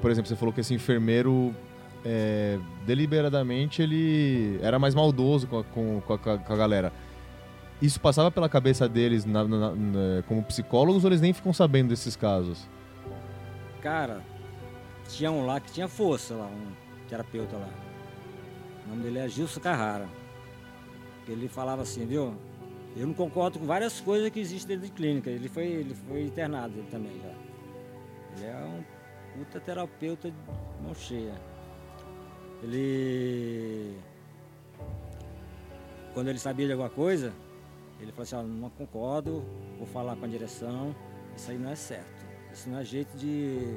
[0.00, 1.54] por exemplo, você falou que esse enfermeiro
[2.04, 6.92] é, deliberadamente ele era mais maldoso com a, com, com, a, com a, galera.
[7.80, 11.88] Isso passava pela cabeça deles na, na, na, como psicólogos ou eles nem ficam sabendo
[11.88, 12.68] desses casos?
[13.80, 14.22] Cara,
[15.08, 16.72] tinha um lá que tinha força lá, um
[17.08, 17.68] terapeuta lá.
[18.86, 20.08] O nome dele é Gilson Carrara.
[21.26, 22.34] Ele falava assim, viu?
[22.96, 25.30] Eu não concordo com várias coisas que existem dentro de clínica.
[25.30, 28.36] Ele foi, ele foi internado ele também já.
[28.36, 28.84] Ele é um
[29.38, 30.36] puta terapeuta de
[30.82, 31.34] mão cheia.
[32.64, 33.98] Ele.
[36.14, 37.32] Quando ele sabia de alguma coisa,
[38.00, 39.44] ele falou assim, não concordo,
[39.76, 40.94] vou falar com a direção,
[41.36, 42.24] isso aí não é certo.
[42.52, 43.76] Isso não é jeito de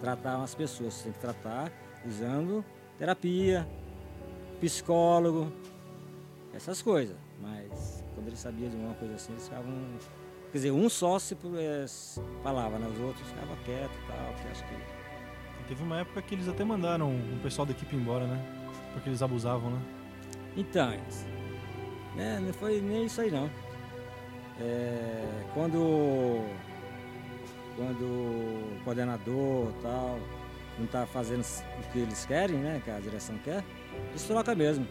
[0.00, 0.94] tratar umas pessoas.
[0.94, 1.70] Você tem que tratar
[2.06, 2.64] usando
[2.98, 3.68] terapia,
[4.58, 5.52] psicólogo,
[6.52, 7.16] essas coisas.
[7.40, 9.72] Mas quando ele sabia de uma coisa assim, eles ficavam.
[10.50, 11.86] Quer dizer, um só se é,
[12.42, 12.88] falava, né?
[12.88, 14.99] Os outros ficavam quietos e tal, porque acho que.
[15.70, 18.44] Teve uma época que eles até mandaram o pessoal da equipe embora, né?
[18.92, 19.80] Porque eles abusavam, né?
[20.56, 20.90] Então,
[22.16, 23.48] né, não foi nem isso aí não.
[24.60, 26.44] É, quando,
[27.76, 30.18] quando o coordenador tal
[30.76, 31.42] não está fazendo
[31.78, 32.82] o que eles querem, né?
[32.84, 33.62] Que a direção quer,
[34.08, 34.84] eles trocam mesmo.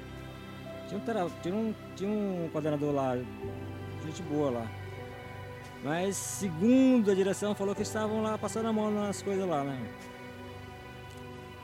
[0.87, 3.17] Tinha um, tinha um, tinha um coordenador lá,
[4.05, 4.71] gente boa lá.
[5.83, 9.77] Mas segundo a direção falou que estavam lá passando a mão nas coisas lá, né?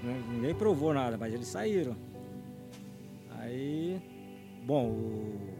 [0.06, 1.96] Ninguém provou nada, mas eles saíram.
[3.39, 4.02] Aí,
[4.63, 5.56] bom, o,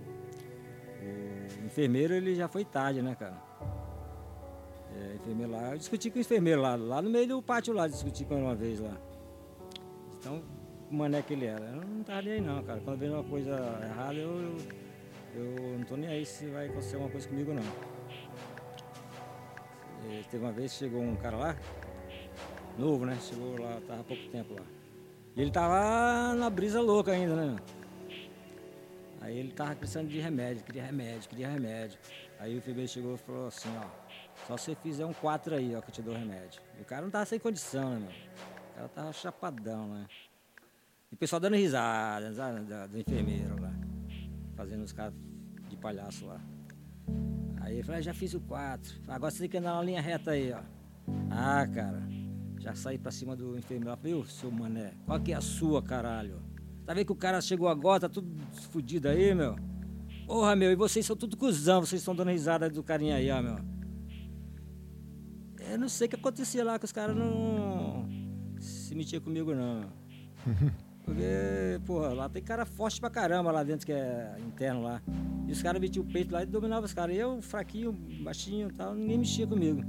[1.62, 3.42] o enfermeiro ele já foi tarde, né, cara?
[4.96, 7.88] É, enfermeiro lá, eu discuti com o enfermeiro lá, lá no meio do pátio lá,
[7.88, 8.96] discuti com ele uma vez lá.
[10.20, 10.42] Então,
[10.90, 11.66] o mané que ele era.
[11.66, 12.80] Eu não tava nem aí não, cara.
[12.80, 13.52] Quando vem uma coisa
[13.84, 14.58] errada, eu,
[15.36, 17.64] eu, não tô nem aí se vai acontecer alguma coisa comigo não.
[20.10, 21.56] E, teve uma vez chegou um cara lá,
[22.78, 23.18] novo, né?
[23.22, 24.66] Chegou lá, tava há pouco tempo lá.
[25.36, 27.56] E ele tava na brisa louca ainda, né?
[29.22, 31.98] Aí ele tava precisando de remédio, queria remédio, queria remédio.
[32.40, 33.88] Aí o enfermeiro chegou e falou assim, ó,
[34.48, 36.62] só se você fizer um 4 aí, ó, que eu te dou remédio.
[36.78, 38.10] E o cara não tava sem condição, né, meu?
[38.10, 40.06] O cara tava chapadão, né?
[41.12, 43.74] E o pessoal dando risada, do, do enfermeiro lá,
[44.56, 45.14] fazendo os caras
[45.68, 46.40] de palhaço lá.
[47.62, 50.02] Aí ele falou, ah, já fiz o 4, agora você tem que andar na linha
[50.02, 50.62] reta aí, ó.
[51.32, 52.04] Ah, cara,
[52.65, 53.95] já saí pra cima do enfermeiro.
[53.95, 56.41] Falei, ô, seu mané, qual que é a sua, caralho?
[56.84, 58.28] Tá vendo que o cara chegou agora, tá tudo
[58.71, 59.56] fudido aí, meu?
[60.25, 63.39] Porra, meu, e vocês são tudo cuzão, vocês estão dando risada do carinha aí, ó,
[63.39, 63.58] meu.
[65.69, 68.08] Eu não sei o que acontecia lá, que os caras não
[68.60, 69.82] se metiam comigo, não.
[71.06, 75.04] Porque, porra, lá tem cara forte pra caramba lá dentro, que é interno lá.
[75.47, 77.15] E os caras metiam o peito lá e dominavam os caras.
[77.15, 79.84] E eu, fraquinho, baixinho e tal, ninguém mexia comigo.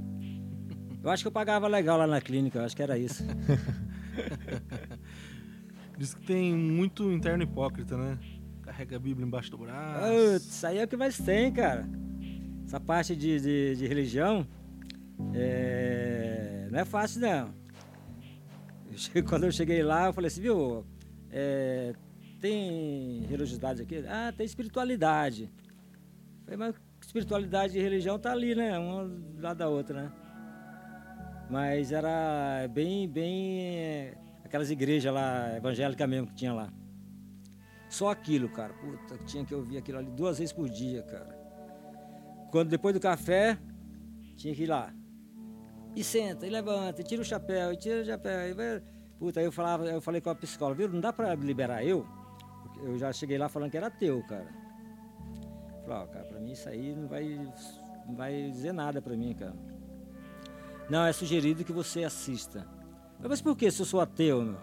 [1.03, 3.23] Eu acho que eu pagava legal lá na clínica, eu acho que era isso.
[5.97, 8.19] Diz que tem muito interno hipócrita, né?
[8.61, 10.05] Carrega a Bíblia embaixo do braço.
[10.37, 11.89] Isso aí é o que mais tem, cara.
[12.65, 14.45] Essa parte de, de, de religião
[15.33, 16.67] é...
[16.69, 17.53] não é fácil, não.
[19.27, 20.85] Quando eu cheguei lá, eu falei assim, viu,
[21.31, 21.93] é...
[22.41, 24.03] tem religiosidade aqui?
[24.07, 25.43] Ah, tem espiritualidade.
[25.43, 28.77] Eu falei, mas espiritualidade e religião tá ali, né?
[28.77, 30.11] Uma do lado da outra, né?
[31.49, 36.71] Mas era bem, bem aquelas igrejas lá, evangélicas mesmo que tinha lá.
[37.89, 38.73] Só aquilo, cara.
[38.73, 41.37] Puta, tinha que ouvir aquilo ali duas vezes por dia, cara.
[42.51, 43.57] Quando depois do café,
[44.35, 44.93] tinha que ir lá.
[45.95, 48.49] E senta, e levanta, e tira o chapéu, e tira o chapéu.
[48.49, 48.81] E vai...
[49.17, 50.89] Puta, aí eu falava, eu falei com a psicóloga, viu?
[50.89, 52.05] Não dá pra liberar eu?
[52.83, 54.47] Eu já cheguei lá falando que era teu, cara.
[55.81, 57.39] Falei, ó, cara, pra mim isso aí não vai,
[58.05, 59.55] não vai dizer nada pra mim, cara.
[60.89, 62.65] Não, é sugerido que você assista.
[63.19, 64.55] Mas por que se eu sou ateu?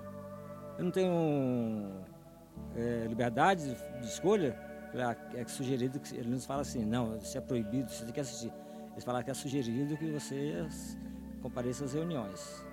[0.79, 2.03] Eu não tenho
[2.75, 4.59] é, liberdade de escolha?
[5.35, 8.53] É sugerido que ele nos fala assim, não, isso é proibido, você tem que assistir.
[8.93, 10.67] Eles falam que é sugerido que você
[11.43, 12.65] compareça às reuniões.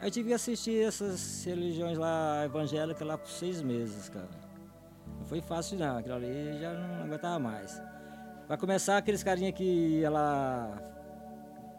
[0.00, 4.28] Aí eu tive que assistir essas religiões lá evangélicas lá por seis meses, cara.
[5.18, 7.80] Não foi fácil não, aquilo ali já não aguentava mais.
[8.48, 10.93] Vai começar aqueles carinha que ela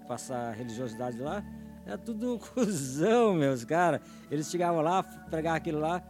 [0.07, 1.43] passar religiosidade lá,
[1.85, 4.01] é tudo cuzão, meus caras.
[4.29, 6.01] Eles chegavam lá, pregavam aquilo lá,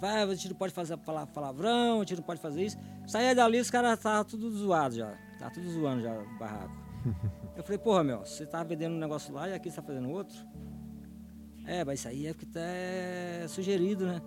[0.00, 2.76] ah, a gente não pode fazer falar palavrão, a gente não pode fazer isso.
[3.06, 5.14] Saía dali, os caras estavam tudo zoado já.
[5.38, 6.74] Tá tudo zoando já o barraco.
[7.54, 10.10] Eu falei, porra, meu, você tá vendendo um negócio lá e aqui você tá fazendo
[10.10, 10.36] outro?
[11.66, 14.22] É, mas isso aí é porque tá é sugerido, né?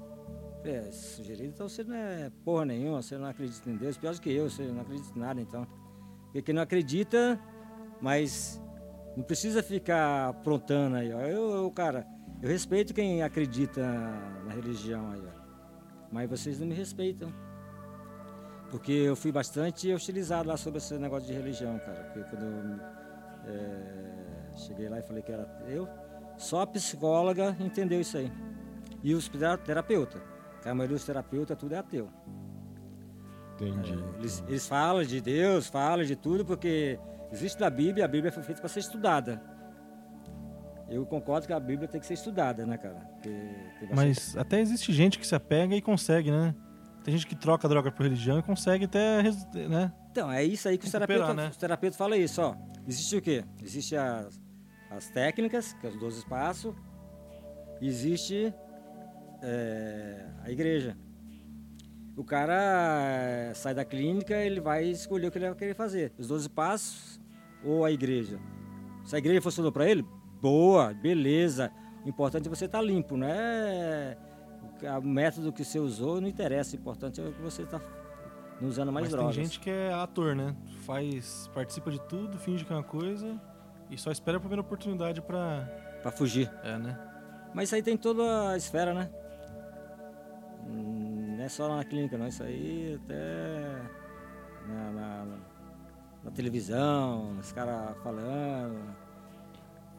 [0.57, 4.13] Falei, é, sugerido, então você não é porra nenhuma, você não acredita em Deus, pior
[4.13, 5.67] do que eu, você não acredita em nada, então.
[6.25, 7.39] Porque quem não acredita,
[8.01, 8.61] mas
[9.15, 11.21] não precisa ficar aprontando aí, ó.
[11.21, 12.05] Eu, eu, cara,
[12.41, 13.81] eu respeito quem acredita
[14.45, 15.45] na religião aí, ó.
[16.11, 17.33] Mas vocês não me respeitam.
[18.69, 22.03] Porque eu fui bastante hostilizado lá sobre esse negócio de religião, cara.
[22.03, 25.87] Porque quando eu é, cheguei lá e falei que era eu,
[26.37, 28.31] só a psicóloga entendeu isso aí.
[29.03, 29.29] E os
[29.65, 30.21] terapeutas.
[30.65, 32.09] A maioria dos terapeutas, tudo é ateu.
[33.53, 33.93] Entendi.
[33.93, 36.99] É, eles, eles falam de Deus, falam de tudo, porque
[37.31, 39.41] Existe na Bíblia, a Bíblia foi feita para ser estudada.
[40.87, 43.01] Eu concordo que a Bíblia tem que ser estudada, né, cara?
[43.93, 46.53] Mas até existe gente que se apega e consegue, né?
[47.03, 49.23] Tem gente que troca droga por religião e consegue até,
[49.67, 49.91] né?
[50.11, 51.49] Então, é isso aí que os terapeutas, né?
[51.49, 52.55] os terapeutas falam isso, ó.
[52.87, 53.43] Existe o quê?
[53.61, 54.41] Existe as,
[54.89, 56.75] as técnicas, que é os 12 passos.
[57.81, 58.53] Existe
[59.41, 60.97] é, a igreja.
[62.15, 66.13] O cara sai da clínica, ele vai escolher o que ele vai querer fazer.
[66.17, 67.19] Os 12 passos
[67.63, 68.39] ou a igreja?
[69.03, 70.05] Se a igreja funcionou para ele,
[70.41, 71.71] boa, beleza.
[72.05, 74.17] O importante é você estar tá limpo, não é
[74.97, 76.75] o método que você usou, não interessa.
[76.75, 77.81] O importante é que você está
[78.61, 79.35] usando mais Mas drogas.
[79.35, 80.55] Tem gente que é ator, né?
[80.85, 83.39] Faz, participa de tudo, finge que é uma coisa
[83.89, 86.51] e só espera a primeira oportunidade para para fugir.
[86.63, 86.99] É, né?
[87.51, 89.09] Mas isso aí tem toda a esfera, né?
[91.45, 92.27] Não é só lá na clínica, não.
[92.27, 93.81] Isso aí até
[94.67, 95.25] na, na,
[96.23, 98.79] na televisão, os caras falando,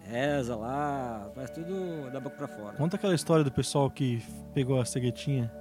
[0.00, 2.76] reza lá, faz tudo da boca pra fora.
[2.76, 4.20] Conta aquela história do pessoal que
[4.54, 5.52] pegou a ceguetinha.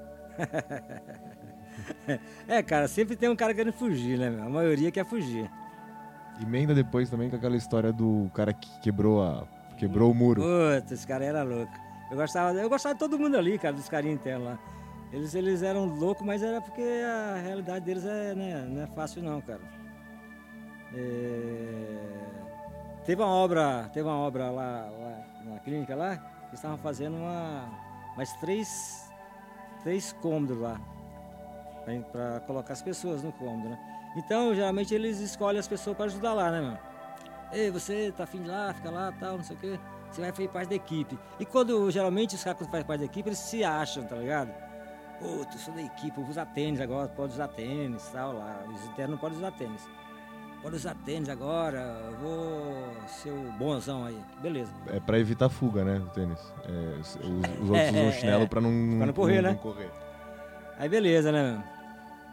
[2.49, 4.41] é, cara, sempre tem um cara querendo fugir, né?
[4.43, 5.47] A maioria quer fugir.
[6.41, 9.45] Emenda depois também com aquela história do cara que quebrou, a,
[9.77, 10.41] quebrou o muro.
[10.41, 11.73] Puta, esse cara era louco.
[12.09, 14.59] Eu gostava, eu gostava de todo mundo ali, cara, dos carinhos internos lá.
[15.11, 19.21] Eles, eles eram loucos, mas era porque a realidade deles é, né, não é fácil
[19.23, 19.61] não, cara.
[20.93, 22.25] É...
[23.05, 26.17] Teve uma obra, teve uma obra lá, lá na clínica lá,
[26.49, 27.69] que estavam fazendo uma,
[28.17, 29.11] mais três,
[29.83, 30.79] três cômodos lá,
[32.11, 33.79] para colocar as pessoas no cômodo, né?
[34.15, 36.95] Então, geralmente eles escolhem as pessoas para ajudar lá, né, meu?
[37.51, 39.79] Ei, você tá afim de lá, fica lá, tal, não sei o quê.
[40.09, 41.19] Você vai fazer parte da equipe.
[41.39, 44.64] E quando, geralmente, os caras fazem parte da equipe, eles se acham, tá ligado?
[45.19, 48.63] Pô, tu sou da equipe, eu vou usar tênis agora, pode usar tênis, tal, lá.
[48.67, 49.81] Os internos não podem usar tênis.
[50.61, 51.77] Pode usar tênis agora,
[52.11, 54.19] eu vou ser o bonzão aí.
[54.41, 54.71] Beleza.
[54.87, 56.39] É pra evitar fuga, né, o tênis.
[56.65, 57.23] É, os, os,
[57.69, 59.49] outros é, usam chinelo é, pra não, pra não correr, não, né?
[59.51, 59.91] Não correr.
[60.77, 61.63] Aí beleza, né,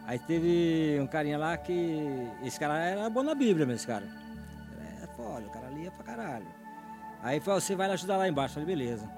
[0.05, 2.27] Aí teve um carinha lá que.
[2.43, 4.05] Esse cara era bom na Bíblia, mesmo, esse cara.
[5.01, 6.47] É foda, o cara lia pra caralho.
[7.21, 8.59] Aí falou, você vai lá ajudar lá embaixo.
[8.59, 9.09] Eu falei, beleza.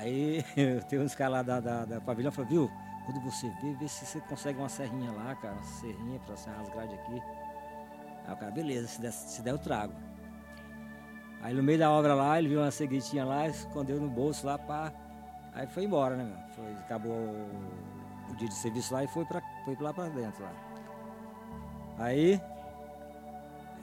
[0.00, 0.42] Aí
[0.88, 2.70] tem uns caras lá da, da, da pavilhão falou, viu?
[3.04, 6.60] Quando você vê, vê se você consegue uma serrinha lá, cara, uma serrinha pra serrar
[6.60, 7.22] as grades aqui.
[8.26, 9.92] Aí o cara, beleza, se der, se der eu trago.
[11.42, 14.56] Aí no meio da obra lá, ele viu uma ceguetinha lá, escondeu no bolso lá,
[14.58, 14.92] pá.
[15.52, 16.54] Aí foi embora, né, meu?
[16.54, 17.12] Foi, acabou
[18.30, 20.52] o dia de serviço lá e foi, pra, foi lá pra dentro lá.
[21.98, 22.40] Aí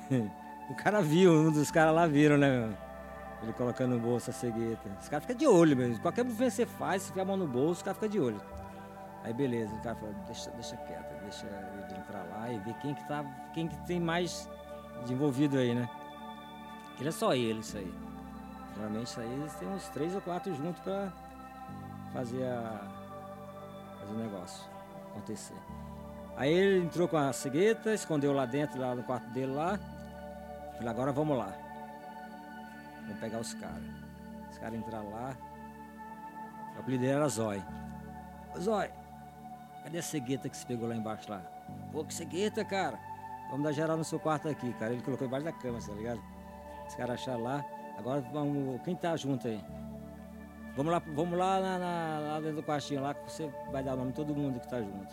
[0.70, 2.87] o cara viu, um dos caras lá viram, né, meu?
[3.42, 4.90] Ele colocando no bolso a cegueta.
[5.00, 6.00] Os caras ficam de olho mesmo.
[6.02, 8.20] Qualquer movimento que você faz, se tiver a mão no bolso, os caras ficam de
[8.20, 8.42] olho.
[9.24, 12.94] Aí beleza, o cara falou, deixa, deixa quieto, deixa ele entrar lá e ver quem
[12.94, 13.24] que tá.
[13.54, 14.50] Quem que tem mais
[15.06, 15.90] de envolvido aí, né?
[17.00, 17.94] Ele é só ele, isso aí.
[18.76, 21.12] Geralmente isso aí eles têm uns três ou quatro juntos pra
[22.14, 22.82] fazer a.
[24.00, 24.66] fazer o negócio
[25.12, 25.58] acontecer.
[26.36, 29.80] Aí ele entrou com a cegueta, escondeu lá dentro, lá no quarto dele lá.
[30.78, 31.67] Falei, agora vamos lá.
[33.08, 33.84] Vamos pegar os caras.
[34.52, 35.36] Os caras entraram lá.
[36.76, 37.64] O apelido dele era Zói.
[38.60, 38.92] Zói,
[39.84, 41.42] cadê a cegueta que se pegou lá embaixo lá?
[41.92, 43.00] Pô, que cegueta, cara.
[43.50, 44.94] Vamos dar geral no seu quarto aqui, cara.
[44.94, 46.22] Ele colocou embaixo da cama, tá ligado?
[46.88, 47.66] Os caras acharam lá.
[47.98, 48.82] Agora vamos.
[48.84, 49.64] Quem tá junto aí?
[50.76, 53.96] Vamos lá, vamos lá, na, na, lá dentro do quartinho lá que você vai dar
[53.96, 55.12] o nome de todo mundo que tá junto.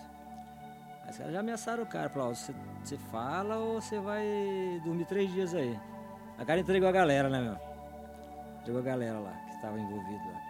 [1.04, 4.22] Aí os caras já ameaçaram o cara, falaram, você, você fala ou você vai
[4.84, 5.78] dormir três dias aí.
[6.36, 7.73] A cara entregou a galera, né, meu?
[8.64, 10.40] Entregou a galera lá, que estava envolvida lá.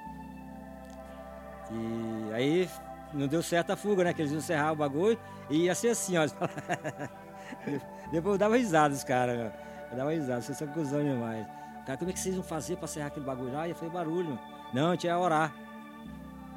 [1.72, 2.70] E aí
[3.12, 4.14] não deu certo a fuga, né?
[4.14, 5.18] Que eles iam encerrar o bagulho
[5.50, 6.22] e ia ser assim, ó.
[8.12, 9.52] Depois eu dava risada os caras, meu.
[9.90, 11.44] Eu dava risada, vocês são cuzão demais.
[11.84, 13.66] Cara, como é que vocês vão fazer pra encerrar aquele bagulho lá?
[13.66, 14.38] E foi barulho.
[14.72, 15.52] Não, tinha orar.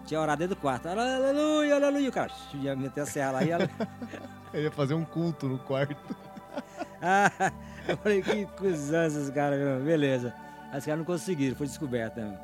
[0.05, 0.87] Tinha orar dentro do quarto.
[0.87, 2.09] Aleluia, aleluia.
[2.09, 3.67] O cara ia meter a serra lá e ela...
[4.53, 6.15] Ele ia fazer um culto no quarto.
[7.01, 7.51] ah,
[7.87, 9.79] eu falei, que cuzão esses caras, meu.
[9.83, 10.33] Beleza.
[10.71, 12.39] Aí os caras não conseguiram, foi descoberto, né?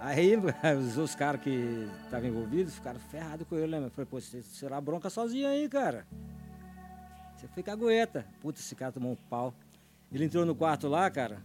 [0.00, 0.32] Aí
[0.78, 3.90] os, os caras que estavam envolvidos ficaram ferrados com ele, né?
[3.90, 6.06] Falei, pô, você será bronca sozinho aí, cara.
[7.36, 8.26] Você foi cagueta.
[8.40, 9.54] Puta, esse cara tomou um pau.
[10.12, 11.42] Ele entrou no quarto lá, cara.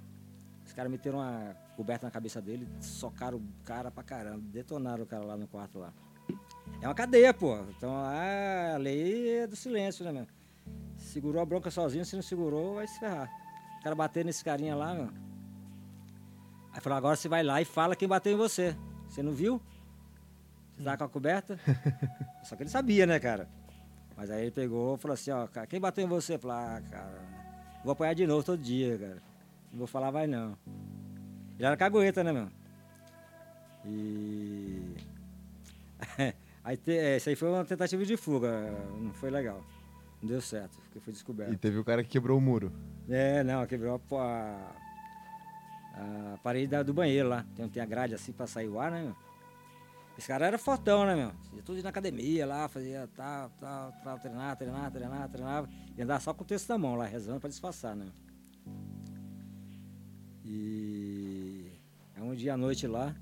[0.66, 5.06] Os caras meteram uma coberta na cabeça dele, socaram o cara pra caramba, detonaram o
[5.06, 5.94] cara lá no quarto lá.
[6.82, 7.58] É uma cadeia, pô.
[7.78, 10.28] Então a lei é do silêncio, né, meu?
[10.98, 13.30] Segurou a bronca sozinho, se não segurou, vai se ferrar.
[13.80, 15.10] O cara bater nesse carinha lá, meu.
[16.76, 18.76] Aí falou, agora você vai lá e fala quem bateu em você.
[19.08, 19.62] Você não viu?
[20.76, 21.58] Você tá com a coberta?
[22.44, 23.48] Só que ele sabia, né, cara?
[24.18, 26.34] Mas aí ele pegou e falou assim, ó, cara, quem bateu em você?
[26.34, 27.22] Eu falei, ah, cara,
[27.82, 29.18] vou apanhar de novo todo dia, cara.
[29.72, 30.58] Não vou falar, vai não.
[31.58, 32.50] Ele era cagueta, né, meu?
[33.86, 34.96] E.
[36.62, 36.92] aí, te...
[36.92, 38.70] É, isso aí foi uma tentativa de fuga,
[39.00, 39.64] não foi legal.
[40.22, 41.54] Não deu certo, porque foi descoberto.
[41.54, 42.74] E teve o cara que quebrou o muro.
[43.08, 44.76] É, não, quebrou a,
[45.96, 47.46] a parede da, do banheiro lá.
[47.56, 49.16] Tem, tem a grade assim pra sair o ar, né, meu?
[50.18, 51.32] Esse cara era fortão, né, meu?
[51.54, 55.70] Ia tudo na academia lá, fazia tal, tal, tal, treinar, treinar, treinar, treinava.
[55.98, 58.08] E andava só com o texto na mão lá, rezando pra disfarçar, né?
[60.44, 61.70] E
[62.16, 63.14] é um dia à noite lá,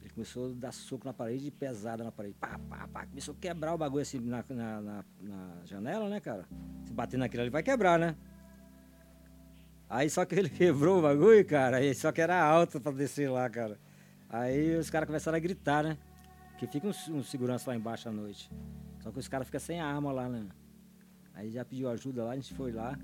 [0.00, 2.34] ele começou a dar soco na parede, pesada na parede.
[2.40, 3.06] Pá, pá, pá.
[3.06, 6.46] Começou a quebrar o bagulho assim na, na, na, na janela, né, cara?
[6.84, 8.16] Se bater naquilo ali vai quebrar, né?
[9.90, 13.28] Aí só que ele quebrou o bagulho, cara, aí só que era alto pra descer
[13.28, 13.76] lá, cara.
[14.28, 15.98] Aí os caras começaram a gritar, né?
[16.56, 18.48] Que fica um, um, segurança lá embaixo à noite.
[19.02, 20.46] Só que os caras ficam sem arma lá, né?
[21.34, 22.96] Aí já pediu ajuda lá, a gente foi lá.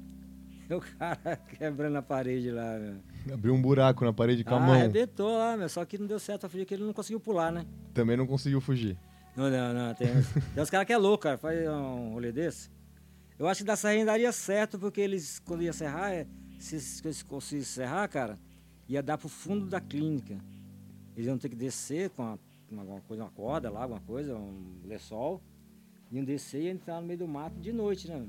[0.71, 3.35] o cara quebrando a parede lá, meu.
[3.35, 4.75] Abriu um buraco na parede com ah, a mão.
[4.75, 5.69] arrebentou lá, meu.
[5.69, 7.67] Só que não deu certo a fugir, que ele não conseguiu pular, né?
[7.93, 8.97] Também não conseguiu fugir.
[9.35, 9.95] Não, não, não.
[9.95, 10.07] Tem,
[10.55, 11.37] tem uns caras que é louco, cara.
[11.37, 12.71] Faz um rolê desse.
[13.37, 16.27] Eu acho que da serra daria certo, porque eles, quando ia serrar, é,
[16.59, 18.39] se, se conseguisse serrar, cara,
[18.89, 20.39] ia dar pro fundo da clínica.
[21.15, 22.39] Eles iam ter que descer com uma,
[22.83, 25.43] uma, coisa, uma corda lá, alguma coisa, um lençol.
[26.11, 28.27] Iam descer e entrar no meio do mato de noite, né?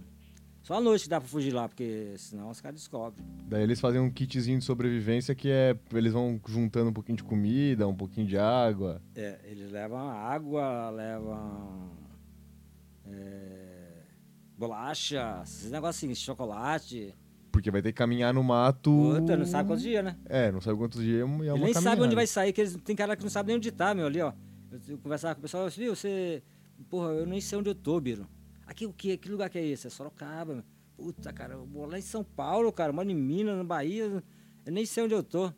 [0.68, 3.26] Só à noite que dá pra fugir lá, porque senão os caras descobrem.
[3.48, 5.78] Daí eles fazem um kitzinho de sobrevivência que é.
[5.94, 9.02] Eles vão juntando um pouquinho de comida, um pouquinho de água.
[9.16, 11.90] É, eles levam água, levam.
[13.06, 14.04] É,
[14.58, 17.16] bolacha, esses negócios assim, chocolate.
[17.58, 18.92] Porque vai ter que caminhar no mato.
[19.20, 20.16] Puta, não sabe quantos dias, né?
[20.26, 21.22] É, não sabe quantos dias.
[21.22, 21.82] É uma Ele nem caminhada.
[21.82, 24.06] sabe onde vai sair, que eles, tem cara que não sabe nem onde tá, meu,
[24.06, 24.32] ali, ó.
[24.88, 26.44] Eu conversava com o pessoal, viu, você.
[26.88, 28.28] Porra, eu nem sei onde eu tô, Biro.
[28.68, 29.18] Aqui o quê?
[29.18, 29.88] Que lugar que é esse?
[29.88, 30.64] É Sorocaba.
[30.96, 34.24] Puta, cara, eu vou lá em São Paulo, cara, mano, em Minas, na Bahia.
[34.64, 35.52] Eu nem sei onde eu tô.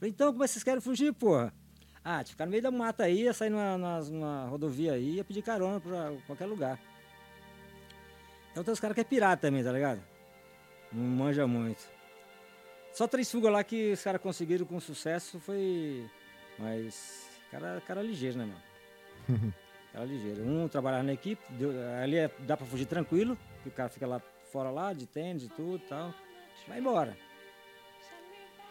[0.00, 1.54] Falei, então, como é que vocês querem fugir, porra?
[2.02, 5.24] Ah, ficar no meio da mata aí, ia sair numa, numa, numa rodovia aí, ia
[5.24, 6.76] pedir carona pra qualquer lugar.
[8.50, 10.15] Então tem os caras que é pirata também, tá ligado?
[10.92, 11.82] Não manja muito.
[12.92, 16.08] Só três fugas lá que os caras conseguiram com sucesso foi.
[16.58, 17.28] Mas.
[17.50, 19.54] Cara, cara ligeiro, né, mano?
[19.92, 20.44] Era ligeiro.
[20.44, 21.70] Um trabalhava na equipe, deu,
[22.02, 24.20] ali é, dá para fugir tranquilo, que o cara fica lá
[24.52, 26.14] fora lá, de tênis e tudo e tal.
[26.68, 27.16] Vai embora.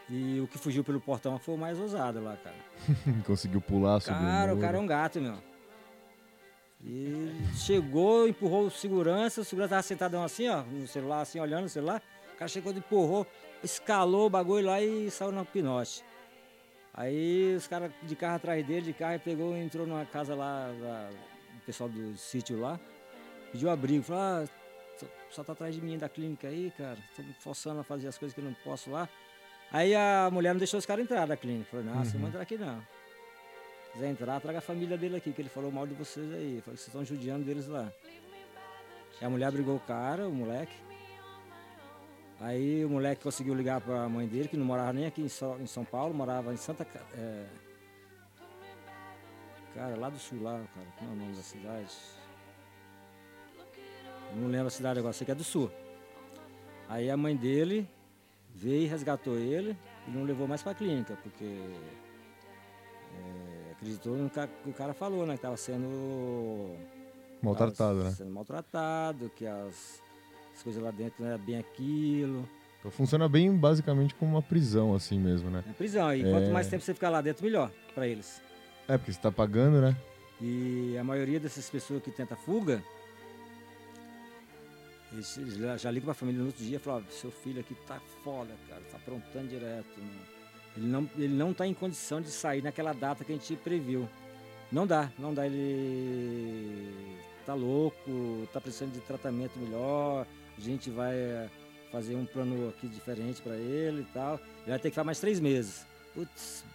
[0.10, 2.56] E o que fugiu pelo portão foi o mais ousado lá, cara.
[3.26, 5.38] Conseguiu pular, subiu Cara, o cara é um gato, meu.
[6.88, 11.64] E chegou, empurrou o segurança, o segurança tava sentadão assim, ó, no celular, assim, olhando
[11.64, 12.02] no celular.
[12.34, 13.26] O cara chegou, empurrou,
[13.64, 16.04] escalou o bagulho lá e saiu no pinote.
[16.94, 20.72] Aí os caras de carro atrás dele, de carro, pegou e entrou numa casa lá,
[20.80, 21.10] lá
[21.58, 22.80] o pessoal do sítio lá,
[23.52, 24.46] pediu abrigo, falou, ah,
[25.30, 28.18] só tá atrás de mim da clínica aí, cara, tô me forçando a fazer as
[28.18, 29.10] coisas que eu não posso lá.
[29.72, 31.70] Aí a mulher não deixou os caras entrar da clínica.
[31.72, 32.06] Falou, não, uhum.
[32.06, 32.82] você não vai entrar aqui não.
[33.96, 36.60] Se quiser entrar, traga a família dele aqui, que ele falou mal de vocês aí.
[36.60, 37.90] Falou que vocês estão judiando deles lá.
[39.22, 40.76] E a mulher brigou o cara, o moleque.
[42.42, 45.30] Aí o moleque conseguiu ligar para a mãe dele, que não morava nem aqui em,
[45.30, 46.86] São Paulo, morava em Santa.
[47.14, 47.46] É...
[49.74, 51.96] Cara, lá do sul, lá, cara, como é o nome da cidade?
[54.36, 55.72] Não lembro a cidade agora, sei que é do sul.
[56.90, 57.88] Aí a mãe dele
[58.54, 61.46] veio e resgatou ele e não levou mais para a clínica, porque
[63.14, 63.55] é,
[63.86, 65.34] acreditou no que o cara falou, né?
[65.34, 66.76] Que estava sendo
[67.42, 68.12] maltratado, tava né?
[68.12, 70.04] Sendo maltratado, que as
[70.56, 72.48] as coisas lá dentro não era bem aquilo.
[72.80, 75.64] Então funciona bem basicamente como uma prisão, assim mesmo, né?
[75.70, 76.32] É prisão, e é...
[76.32, 78.42] quanto mais tempo você ficar lá dentro, melhor para eles.
[78.88, 79.98] É, porque você tá pagando, né?
[80.42, 82.82] E a maioria dessas pessoas que tenta fuga,
[85.12, 85.38] eles,
[85.82, 88.82] já ligam pra família no outro dia e falam, seu filho aqui tá foda, cara,
[88.92, 90.00] tá aprontando direto.
[90.00, 90.35] Né?
[90.76, 94.08] Ele não, ele não tá em condição de sair naquela data que a gente previu.
[94.72, 96.92] Não dá, não dá, ele
[97.46, 100.26] tá louco, tá precisando de tratamento melhor,
[100.58, 101.50] a gente vai eh,
[101.92, 104.36] fazer um plano aqui diferente para ele e tal.
[104.36, 105.86] Ele vai ter que ficar mais três meses.
[106.14, 106.66] Putz,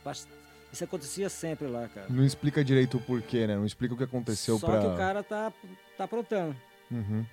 [0.73, 2.07] isso acontecia sempre lá, cara.
[2.09, 3.57] Não explica direito o porquê, né?
[3.57, 4.81] Não explica o que aconteceu Só pra...
[4.81, 5.53] que o cara tá,
[5.97, 6.57] tá aprontando.
[6.91, 7.27] Uhum.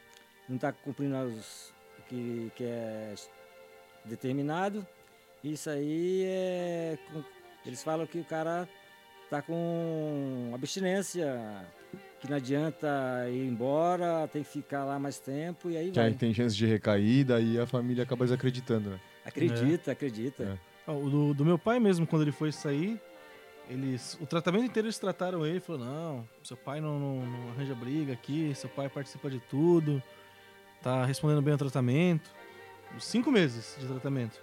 [0.49, 1.71] Não tá cumprindo os
[2.09, 3.13] que, que é
[4.05, 4.85] determinado.
[5.43, 6.97] Isso aí é...
[7.65, 8.67] Eles falam que o cara
[9.29, 11.65] tá com abstinência
[12.19, 12.87] que não adianta
[13.29, 16.07] ir embora, tem que ficar lá mais tempo e aí que vai.
[16.07, 18.99] Aí tem chance de recaída e a família acaba desacreditando, né?
[19.25, 19.93] Acredita, é.
[19.93, 20.59] acredita.
[20.87, 20.91] É.
[20.91, 22.99] O do, do, meu pai mesmo, quando ele foi sair,
[23.69, 27.75] eles, o tratamento inteiro eles trataram ele, falou, não, seu pai não, não, não arranja
[27.75, 30.01] briga aqui, seu pai participa de tudo,
[30.81, 32.31] tá respondendo bem ao tratamento.
[32.99, 34.41] Cinco meses de tratamento.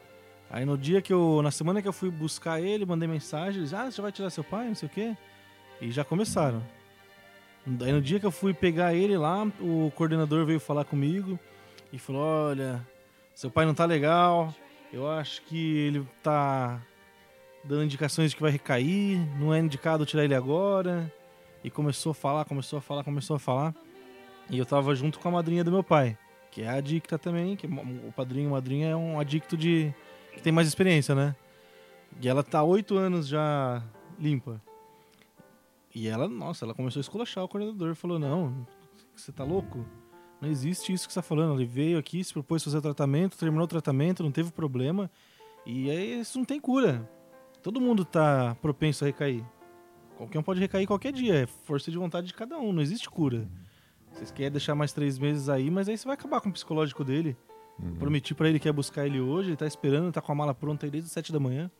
[0.54, 3.74] Aí no dia que eu, na semana que eu fui buscar ele, mandei mensagem, eles,
[3.74, 5.16] ah, você vai tirar seu pai, não sei o quê.
[5.80, 6.62] E já começaram.
[7.66, 11.36] Daí no dia que eu fui pegar ele lá, o coordenador veio falar comigo
[11.92, 12.86] e falou: Olha,
[13.34, 14.54] seu pai não tá legal,
[14.92, 16.80] eu acho que ele tá
[17.64, 21.12] dando indicações de que vai recair, não é indicado tirar ele agora.
[21.64, 23.74] E começou a falar, começou a falar, começou a falar.
[24.48, 26.16] E eu tava junto com a madrinha do meu pai,
[26.52, 29.92] que é adicta também, que o padrinho, madrinha é um adicto de.
[30.34, 31.34] Que tem mais experiência, né?
[32.20, 33.82] E ela tá oito anos já
[34.18, 34.60] limpa.
[35.94, 37.94] E ela, nossa, ela começou a esculachar o coordenador.
[37.94, 38.66] Falou, não,
[39.14, 39.84] você tá louco?
[40.40, 41.58] Não existe isso que você tá falando.
[41.58, 45.10] Ele veio aqui, se propôs fazer tratamento, terminou o tratamento, não teve problema.
[45.64, 47.08] E aí isso não tem cura.
[47.62, 49.44] Todo mundo tá propenso a recair.
[50.16, 51.34] Qualquer um pode recair qualquer dia.
[51.42, 52.72] É força de vontade de cada um.
[52.72, 53.48] Não existe cura.
[54.12, 57.04] Vocês querem deixar mais três meses aí, mas aí você vai acabar com o psicológico
[57.04, 57.36] dele.
[57.82, 57.96] Uhum.
[57.96, 60.54] Prometi pra ele que ia buscar ele hoje, ele tá esperando, tá com a mala
[60.54, 61.70] pronta aí desde as sete da manhã.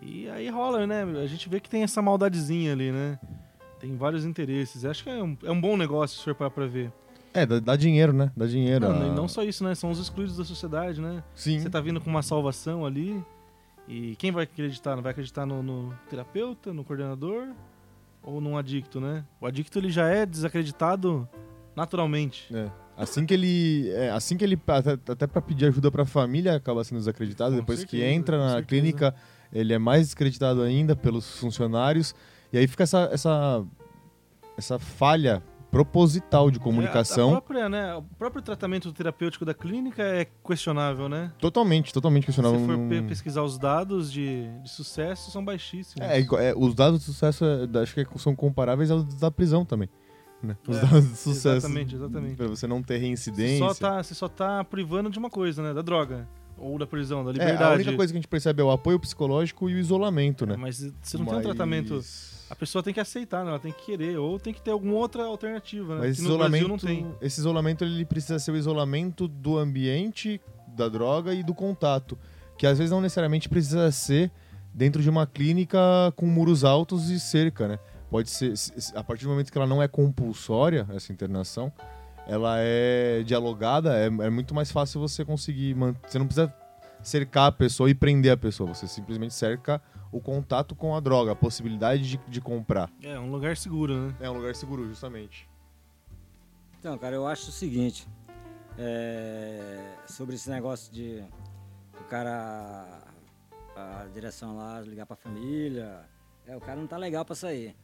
[0.00, 1.02] E aí rola, né?
[1.22, 3.18] A gente vê que tem essa maldadezinha ali, né?
[3.78, 4.84] Tem vários interesses.
[4.84, 6.92] Acho que é um, é um bom negócio se for parar pra ver.
[7.34, 8.30] É, dá, dá dinheiro, né?
[8.36, 8.88] Dá dinheiro.
[8.88, 9.74] Não, a- não só isso, né?
[9.74, 11.22] São os excluídos da sociedade, né?
[11.34, 11.60] Sim.
[11.60, 13.24] Você tá vindo com uma salvação ali.
[13.88, 14.96] E quem vai acreditar?
[14.96, 17.48] Não vai acreditar no, no terapeuta, no coordenador
[18.22, 19.24] ou num adicto, né?
[19.40, 21.28] O adicto ele já é desacreditado
[21.74, 22.54] naturalmente.
[22.54, 22.70] É.
[22.96, 23.88] Assim que ele.
[23.90, 24.60] é, assim que ele.
[24.66, 27.52] Até, até pra pedir ajuda pra família, acaba sendo desacreditado.
[27.52, 29.14] Com Depois que certeza, entra com na clínica,
[29.52, 32.14] ele é mais desacreditado ainda pelos funcionários.
[32.52, 33.64] E aí fica essa, essa,
[34.58, 37.28] essa falha proposital de É, a- comunicação.
[37.30, 41.32] A, própria, né, o próprio tratamento terapêutico da clínica é questionável, né?
[41.40, 42.60] Totalmente, totalmente Se questionável.
[42.60, 46.06] você for pesquisar os dados de, de sucesso, são baixíssimos.
[46.06, 49.88] É, é, os dados de sucesso é, acho que são comparáveis aos da prisão também.
[50.46, 50.56] Né?
[50.66, 51.48] Os É, dados de sucesso.
[51.66, 52.36] Exatamente, exatamente.
[52.36, 53.58] Pra você não ter Você reincidência.
[53.68, 55.72] só, tá, você só tá privando de uma coisa, né?
[55.74, 56.28] Da droga.
[56.58, 57.62] Ou da prisão, da É, liberdade.
[57.64, 60.56] a única coisa que a gente percebe é o apoio psicológico e o isolamento, né?
[60.56, 62.00] Mas você não tem um Mas- tratamento.
[62.50, 63.50] A pessoa tem que aceitar, né?
[63.50, 64.18] Ela tem que querer.
[64.18, 66.00] Ou tem que ter alguma outra alternativa, né?
[66.02, 67.06] Mas esse isolamento, não tem.
[67.20, 72.16] esse isolamento ele precisa ser o isolamento do ambiente, da droga e do contato,
[72.58, 74.30] que às vezes não necessariamente precisa ser
[74.72, 75.78] dentro de uma clínica
[76.14, 77.78] com muros altos e cerca, né?
[78.12, 81.72] Pode ser se- se- a partir do momento que ela não é compulsória essa internação,
[82.28, 86.54] ela é dialogada, é, é muito mais fácil você conseguir você não precisa
[87.02, 89.82] cercar a pessoa e prender a pessoa, você simplesmente cerca
[90.12, 92.90] o contato com a droga, a possibilidade de, de comprar.
[93.02, 94.14] É, um lugar seguro, né?
[94.20, 95.48] É um lugar seguro, justamente.
[96.78, 98.06] Então, cara, eu acho o seguinte,
[98.78, 101.24] é, sobre esse negócio de
[102.00, 103.00] o cara,
[103.74, 106.00] a direção lá, ligar pra família,
[106.46, 107.76] é, o cara não tá legal pra sair.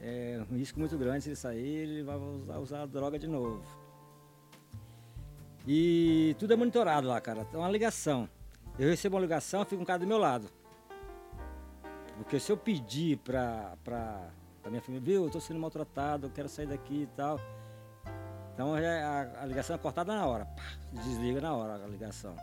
[0.00, 3.62] É um risco muito grande se ele sair, ele vai usar, usar droga de novo.
[5.66, 7.46] E tudo é monitorado lá, cara.
[7.52, 8.28] É uma ligação.
[8.78, 10.48] Eu recebo uma ligação, fica um cara do meu lado.
[12.16, 14.28] Porque se eu pedir pra, pra,
[14.60, 17.40] pra minha família, viu, eu tô sendo maltratado, eu quero sair daqui e tal.
[18.52, 20.44] Então é- a, a ligação é cortada na hora.
[20.44, 20.62] Pá,
[20.92, 22.36] desliga na hora a ligação.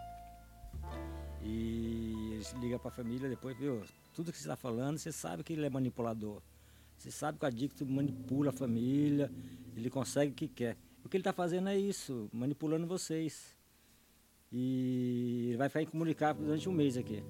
[1.43, 3.81] E eles ligam pra família depois, viu,
[4.13, 6.41] tudo que você está falando, você sabe que ele é manipulador.
[6.97, 9.31] Você sabe que o adicto manipula a família,
[9.75, 10.77] ele consegue o que quer.
[11.03, 13.57] O que ele está fazendo é isso, manipulando vocês.
[14.51, 17.23] E ele vai ficar incomunicável durante um mês aqui.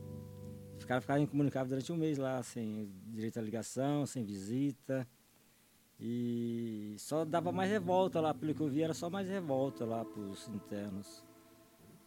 [0.78, 5.08] Os caras ficaram incomunicáveis durante um mês lá, sem direito à ligação, sem visita.
[6.00, 10.04] E só dava mais revolta lá, pelo que eu vi, era só mais revolta lá
[10.04, 11.24] pros internos.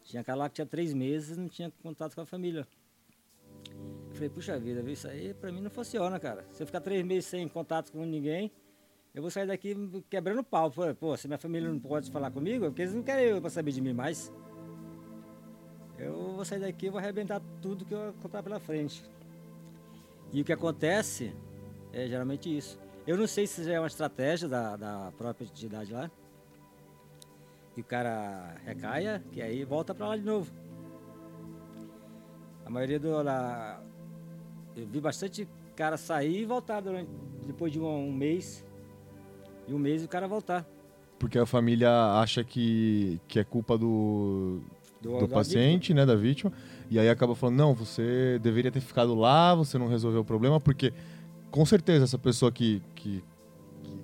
[0.04, 2.66] Tinha cara lá que tinha três meses não tinha contato com a família.
[4.08, 6.44] Eu falei, puxa vida, isso aí pra mim não funciona, cara.
[6.50, 8.52] Se eu ficar três meses sem contato com ninguém,
[9.14, 9.74] eu vou sair daqui
[10.08, 10.70] quebrando pau.
[10.98, 13.50] Pô, se minha família não pode falar comigo, é porque eles não querem eu pra
[13.50, 14.32] saber de mim mais.
[15.98, 19.04] Eu vou sair daqui e vou arrebentar tudo que eu encontrar pela frente.
[20.32, 21.34] E o que acontece
[21.92, 22.78] é geralmente isso.
[23.06, 26.10] Eu não sei se já é uma estratégia da, da própria entidade lá.
[27.76, 30.52] E o cara recaia, que aí volta pra lá de novo.
[32.64, 33.22] A maioria do.
[33.22, 33.80] Da,
[34.76, 37.10] eu vi bastante cara sair e voltar durante,
[37.46, 38.64] depois de um, um mês.
[39.66, 40.66] De um mês o cara voltar.
[41.18, 44.60] Porque a família acha que, que é culpa do,
[45.00, 45.34] do, adicto.
[45.34, 46.52] paciente, né, da vítima,
[46.90, 50.60] e aí acaba falando, não, você deveria ter ficado lá, você não resolveu o problema,
[50.60, 50.92] porque
[51.50, 53.22] com certeza essa pessoa que, que,
[53.82, 53.98] que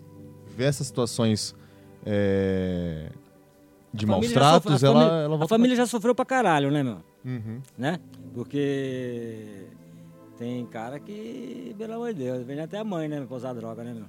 [0.57, 1.55] vê essas situações
[2.07, 3.11] é,
[3.93, 6.97] de maus tratos, ela, família- ela A família já sofreu pra caralho, né, meu?
[6.97, 7.61] pra- Uhum.
[7.77, 7.99] né?
[8.35, 9.67] Porque
[10.39, 13.83] tem cara que, pelo amor de Deus, vem até a mãe, né, pra usar droga,
[13.85, 14.05] né, meu?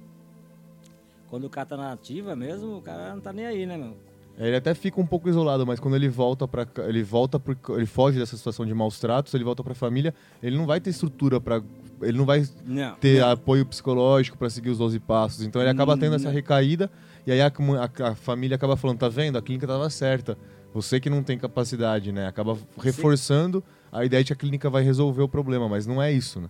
[1.28, 3.96] Quando o cara tá na ativa mesmo, o cara não tá nem aí, né, meu?
[4.38, 7.84] Ele até fica um pouco isolado, mas quando ele volta para ele volta por, ele
[7.84, 10.88] foge dessa situação de maus tratos, ele volta para a família, ele não vai ter
[10.90, 11.62] estrutura para
[12.00, 12.94] ele não vai Não.
[12.96, 13.30] ter não.
[13.30, 15.42] apoio psicológico para seguir os 12 passos.
[15.44, 16.32] Então ele acaba tendo essa Não.
[16.32, 16.90] recaída
[17.26, 19.36] e aí a, a- a família acaba falando, tá vendo?
[19.38, 20.36] A clínica estava certa.
[20.74, 22.26] Você que não tem capacidade, né?
[22.26, 26.10] Acaba reforçando a ideia de que a clínica vai resolver o problema, mas não é
[26.12, 26.48] isso, né?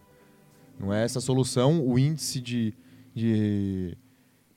[0.78, 1.84] Não é essa a solução.
[1.84, 2.72] O índice de,
[3.14, 3.96] de,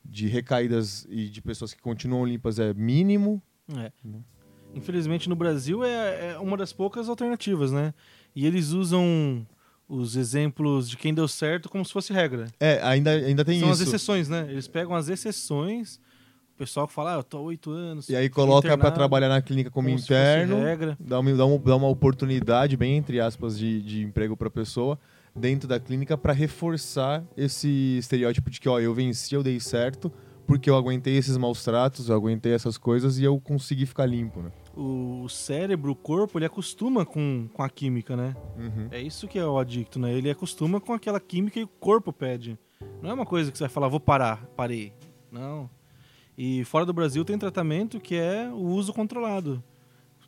[0.03, 3.41] de recaídas e de pessoas que continuam limpas é mínimo.
[3.75, 3.91] É.
[4.73, 7.93] Infelizmente no Brasil é, é uma das poucas alternativas, né?
[8.35, 9.47] E eles usam
[9.87, 12.47] os exemplos de quem deu certo como se fosse regra.
[12.59, 13.89] É, ainda, ainda tem São as isso.
[13.89, 14.45] exceções, né?
[14.49, 15.99] Eles pegam as exceções,
[16.57, 18.09] pessoal que fala, ah, eu tô há oito anos.
[18.09, 20.57] E aí coloca para trabalhar na clínica como, como interno,
[20.99, 24.51] dá uma, dá, uma, dá uma oportunidade, bem entre aspas, de, de emprego para a
[24.51, 24.97] pessoa.
[25.35, 30.11] dentro da clínica para reforçar esse estereótipo de que, ó, eu venci, eu dei certo,
[30.47, 34.41] porque eu aguentei esses maus tratos, eu aguentei essas coisas e eu consegui ficar limpo,
[34.41, 34.51] né?
[34.75, 38.35] O cérebro, o corpo, ele acostuma com, com a química, né?
[38.57, 38.87] Uhum.
[38.91, 40.13] É isso que é o adicto, né?
[40.13, 42.57] Ele acostuma com aquela química que o corpo pede.
[43.01, 44.93] Não é uma coisa que você vai falar, vou parar, parei.
[45.31, 45.69] Não.
[46.37, 49.63] E fora do Brasil tem tratamento que é o uso controlado.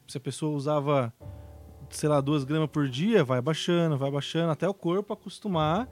[0.07, 1.13] Se a pessoa usava,
[1.89, 5.89] sei lá, duas gramas por dia, vai baixando, vai baixando, até o corpo acostumar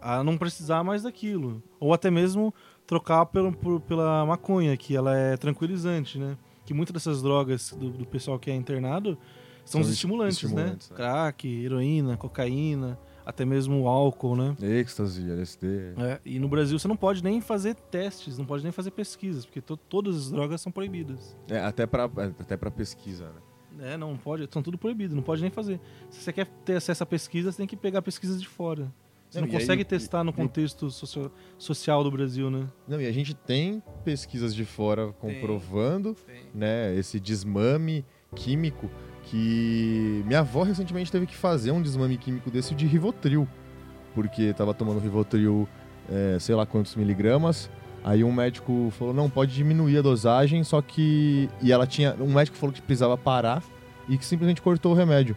[0.00, 1.62] a não precisar mais daquilo.
[1.78, 2.54] Ou até mesmo
[2.86, 6.36] trocar pelo, por, pela maconha, que ela é tranquilizante, né?
[6.64, 9.18] Que muitas dessas drogas do, do pessoal que é internado
[9.64, 10.96] são, São os estimulantes, estimulantes, né?
[10.96, 11.02] né?
[11.04, 12.98] Crack, heroína, cocaína,
[13.30, 14.54] até mesmo o álcool, né?
[14.60, 15.66] Êxtase, LSD.
[15.98, 19.46] É, e no Brasil você não pode nem fazer testes, não pode nem fazer pesquisas,
[19.46, 21.36] porque to- todas as drogas são proibidas.
[21.48, 23.26] É, até pra, até pra pesquisa,
[23.78, 23.92] né?
[23.92, 25.80] É, não pode, são tudo proibido, não pode nem fazer.
[26.10, 28.92] Se você quer ter acesso a pesquisas, você tem que pegar pesquisas de fora.
[29.30, 32.50] Você Não, não, e aí consegue o- testar no e contexto socio- social do Brasil,
[32.50, 32.66] né?
[32.88, 36.16] Não, e a gente tem pesquisas de fora comprovando
[36.52, 38.04] né, esse desmame
[38.34, 38.90] químico
[39.30, 43.46] que minha avó recentemente teve que fazer um desmame químico desse de Rivotril,
[44.12, 45.68] porque tava tomando Rivotril,
[46.10, 47.70] é, sei lá quantos miligramas,
[48.02, 51.48] aí um médico falou, não, pode diminuir a dosagem, só que...
[51.62, 52.16] E ela tinha...
[52.18, 53.62] Um médico falou que precisava parar
[54.08, 55.36] e que simplesmente cortou o remédio.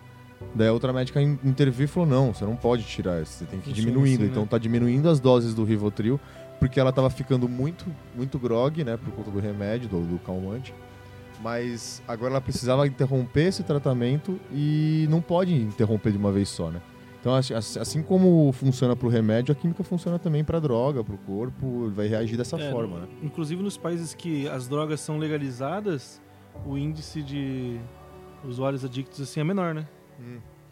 [0.56, 3.60] Daí a outra médica in- interviu e falou, não, você não pode tirar, você tem
[3.60, 4.16] que ir diminuindo.
[4.16, 4.30] assim, né?
[4.32, 6.20] Então tá diminuindo as doses do Rivotril,
[6.60, 7.86] porque ela tava ficando muito,
[8.16, 10.74] muito grog, né, por conta do remédio, do, do calmante.
[11.44, 16.72] Mas agora ela precisava interromper esse tratamento e não pode interromper de uma vez só,
[16.72, 16.82] né?
[17.20, 21.94] Então, assim- como funciona pro remédio, a química funciona também pra droga, pro corpo, ele
[21.96, 23.08] vai reagir dessa É, forma, né?
[23.22, 26.22] Inclusive nos países que as drogas são legalizadas,
[26.66, 27.80] o índice de
[28.46, 29.88] usuários adictos assim é menor, né?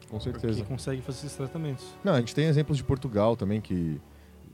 [0.10, 0.64] Com Porque certeza.
[0.66, 1.86] consegue fazer esses tratamentos.
[2.04, 4.00] Não, a gente tem exemplos de Portugal também que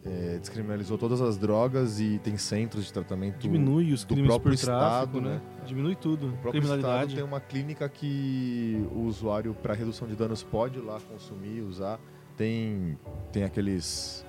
[0.06, 3.39] é, descriminalizou todas as drogas e tem centros de tratamento.
[3.39, 5.36] Diminui os do crimes próprio por tráfico, Estado, né?
[5.36, 5.66] né?
[5.66, 6.30] Diminui tudo.
[6.30, 10.82] O próprio estado tem uma clínica que o usuário, para redução de danos, pode ir
[10.82, 12.00] lá consumir, usar.
[12.36, 12.98] Tem,
[13.32, 14.26] tem aqueles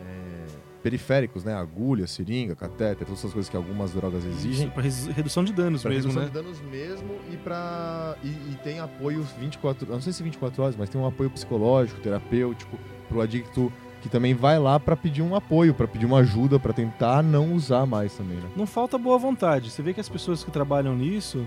[0.00, 0.46] é,
[0.82, 1.54] periféricos, né?
[1.54, 4.70] Agulha, seringa, catéter, todas essas coisas que algumas drogas exigem.
[4.70, 4.82] Para
[5.12, 6.28] redução de danos Pra mesmo, redução né?
[6.28, 10.62] de danos mesmo e para e, e tem apoio 24, eu não sei se 24
[10.62, 15.22] horas, mas tem um apoio psicológico, terapêutico pro adicto que também vai lá para pedir
[15.22, 18.48] um apoio, para pedir uma ajuda, para tentar não usar mais também, né?
[18.56, 19.70] Não falta boa vontade.
[19.70, 21.46] Você vê que as pessoas que trabalham nisso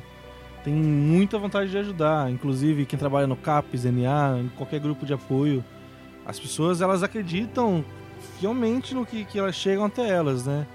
[0.63, 2.31] têm muita vontade de ajudar.
[2.31, 5.63] Inclusive quem trabalha no CAPS, NA, em qualquer grupo de apoio.
[6.25, 7.83] As pessoas elas acreditam
[8.39, 10.65] fielmente no que, que elas chegam até elas, né?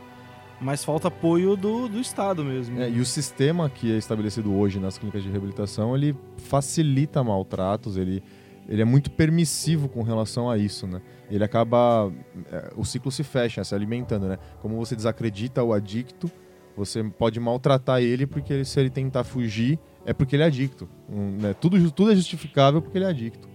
[0.60, 2.80] Mas falta apoio do, do Estado mesmo.
[2.80, 7.96] É, e o sistema que é estabelecido hoje nas clínicas de reabilitação, ele facilita maltratos,
[7.96, 8.22] ele,
[8.68, 11.00] ele é muito permissivo com relação a isso, né?
[11.30, 12.12] Ele acaba...
[12.52, 14.38] é, o ciclo se fecha, se alimentando, né?
[14.60, 16.30] Como você desacredita o adicto,
[16.76, 20.88] você pode maltratar ele porque se ele tentar fugir, é porque ele é adicto.
[21.08, 21.54] Né?
[21.54, 23.48] tudo, tudo é justificável porque ele é adicto.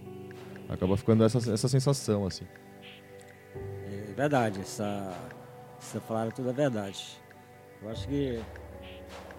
[0.68, 2.44] Acaba ficando essa, essa sensação, assim.
[3.86, 5.16] É verdade, essa,
[5.78, 7.18] essa falaram tudo é verdade.
[7.80, 8.40] Eu acho que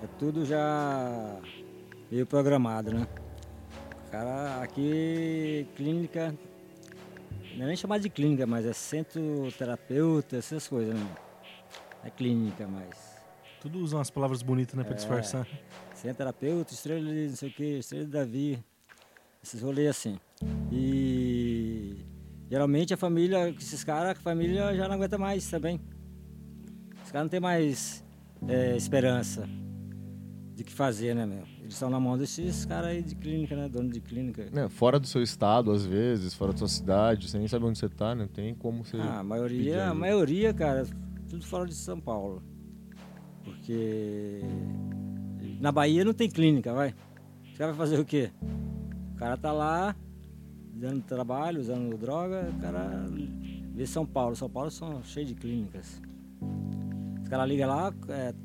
[0.04, 1.38] é tudo já
[2.10, 3.08] meio programado, né?
[4.16, 6.34] Cara, aqui clínica,
[7.58, 11.16] não é nem chamar de clínica, mas é centro terapeuta, essas coisas, né?
[12.02, 12.88] É clínica, mas.
[13.60, 14.86] Tudo usam as palavras bonitas, né?
[14.86, 14.96] Pra É.
[14.96, 15.46] disfarçar.
[15.94, 18.64] Centro terapeuta, estrela de não sei o que, estrela de Davi,
[19.44, 20.18] esses rolês assim.
[20.72, 21.98] E
[22.50, 25.82] geralmente a família, esses caras, a família já não aguenta mais também.
[27.04, 28.02] Os caras não tem mais
[28.48, 29.46] é, esperança
[30.54, 31.55] de que fazer, né, meu?
[31.66, 33.68] Eles estão na mão desses caras aí de clínica, né?
[33.68, 34.48] Dono de clínica.
[34.52, 37.80] Né, Fora do seu estado, às vezes, fora da sua cidade, você nem sabe onde
[37.80, 38.98] você tá, não tem como você...
[38.98, 40.86] Ah, a maioria, a maioria, cara,
[41.28, 42.44] tudo fora de São Paulo.
[43.44, 44.42] Porque
[45.60, 46.94] na Bahia não tem clínica, vai.
[47.52, 48.30] Os caras vai fazer o quê?
[49.14, 49.96] O cara tá lá,
[50.72, 53.08] dando trabalho, usando droga, o cara
[53.74, 54.36] vê São Paulo.
[54.36, 56.00] São Paulo são cheios de clínicas.
[57.24, 58.36] Os caras ligam lá, é,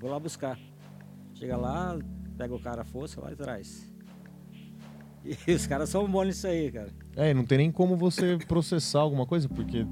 [0.00, 0.58] vou lá buscar.
[1.34, 1.96] Chega lá,
[2.36, 3.92] pega o cara à força lá e traz.
[5.46, 6.90] E os caras são bons nisso aí, cara.
[7.16, 9.86] É, e não tem nem como você processar alguma coisa, porque.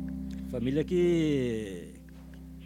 [0.50, 1.94] Família que,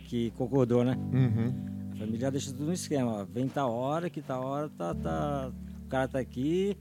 [0.08, 0.96] que concordou, né?
[1.12, 1.54] Uhum.
[1.92, 3.20] A família deixa tudo no esquema.
[3.20, 3.24] ó.
[3.24, 5.52] Vem tal hora, que tal hora tá, tá,
[5.84, 6.76] o cara tá aqui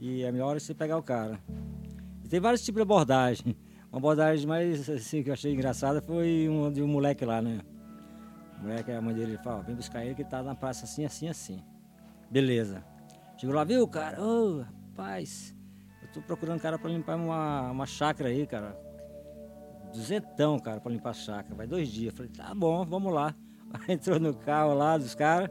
[0.00, 1.38] e é melhor hora você pegar o cara.
[2.24, 3.56] E tem vários tipos de abordagem.
[3.92, 7.60] Uma abordagem mais assim que eu achei engraçada foi um de um moleque lá, né?
[8.58, 11.28] O moleque, a mãe dele fala, vem buscar ele que tá na praça assim, assim,
[11.28, 11.62] assim.
[12.32, 12.82] Beleza.
[13.36, 14.18] Chegou lá, viu, cara?
[14.18, 15.54] Ô, rapaz,
[16.00, 18.74] eu tô procurando cara para limpar uma, uma chácara aí, cara.
[19.92, 21.54] Duzentão, cara, para limpar a chácara.
[21.54, 22.14] Vai dois dias.
[22.14, 23.34] Falei, tá bom, vamos lá.
[23.86, 25.50] Entrou no carro lá dos caras.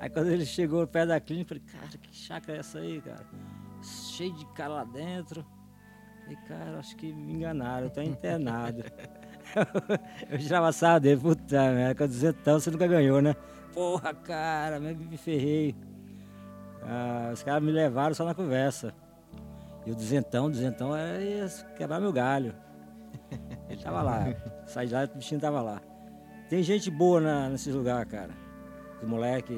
[0.00, 3.26] Aí quando ele chegou perto da clínica, falei, cara, que chácara é essa aí, cara?
[3.82, 5.44] Cheio de cara lá dentro.
[6.22, 8.82] Falei, cara, acho que me enganaram, eu tô internado.
[10.30, 13.36] eu tirava sarro dele, puta merda, com duzentão você nunca ganhou, né?
[13.74, 15.76] Porra, cara, me ferrei.
[16.86, 18.94] Ah, os caras me levaram só na conversa.
[19.84, 22.54] E o duzentão, o duzentão era ia quebrar meu galho.
[23.68, 24.24] Ele tava lá.
[24.66, 25.80] Saí de lá, o bichinho tava lá.
[26.48, 28.32] Tem gente boa na, nesses lugares, cara.
[29.02, 29.54] Os moleque.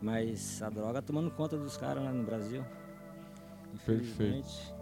[0.00, 2.64] Mas a droga tomando conta dos caras né, no Brasil.
[3.84, 4.74] Perfeito.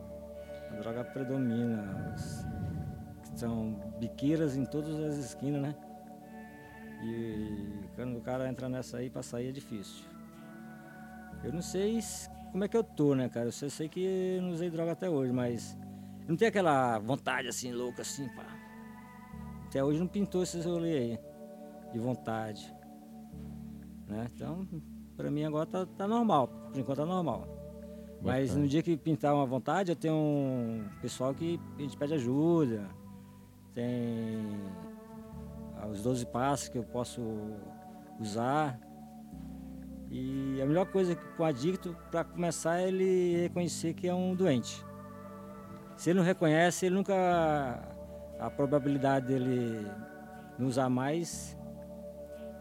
[0.71, 2.15] A droga predomina.
[3.35, 5.75] São biqueiras em todas as esquinas, né?
[7.03, 10.05] E quando o cara entra nessa aí, pra sair é difícil.
[11.47, 12.01] Eu não sei
[12.51, 13.47] como é que eu tô, né, cara?
[13.47, 15.79] Eu sei, sei que não usei droga até hoje, mas
[16.27, 18.45] não tem aquela vontade assim, louca, assim, pá.
[19.67, 21.21] Até hoje não pintou esses rolês aí,
[21.93, 22.75] de vontade.
[24.09, 24.27] Né?
[24.35, 24.67] Então,
[25.17, 27.47] pra mim agora tá, tá normal, por enquanto tá normal.
[28.21, 32.15] Mas no dia que pintar uma vontade, eu tenho um pessoal que a gente pede
[32.15, 32.89] ajuda.
[33.73, 33.87] Tem
[35.93, 37.23] os 12 passos que eu posso
[38.19, 38.81] usar.
[40.19, 44.35] E a melhor coisa com o adicto, para começar, é ele reconhecer que é um
[44.35, 44.83] doente.
[45.95, 47.15] Se ele não reconhece, ele nunca.
[48.39, 49.87] A probabilidade dele
[50.59, 51.55] não usar mais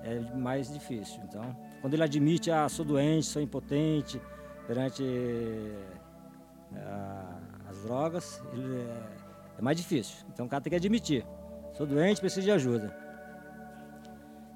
[0.03, 1.21] é mais difícil.
[1.23, 4.21] Então, quando ele admite, ah, sou doente, sou impotente
[4.67, 5.03] perante
[6.75, 7.39] ah,
[7.69, 10.25] as drogas, ele é, é mais difícil.
[10.33, 11.25] Então, o cara tem que admitir:
[11.71, 12.93] sou doente, preciso de ajuda.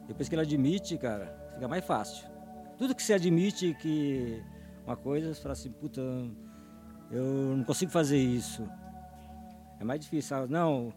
[0.05, 2.38] Depois que ele admite, cara, fica mais fácil.
[2.79, 4.41] Tudo que você admite que
[4.87, 6.01] uma coisa, você fala assim, puta,
[7.11, 8.65] eu não consigo fazer isso.
[9.81, 10.47] É mais difícil.
[10.47, 10.93] Não,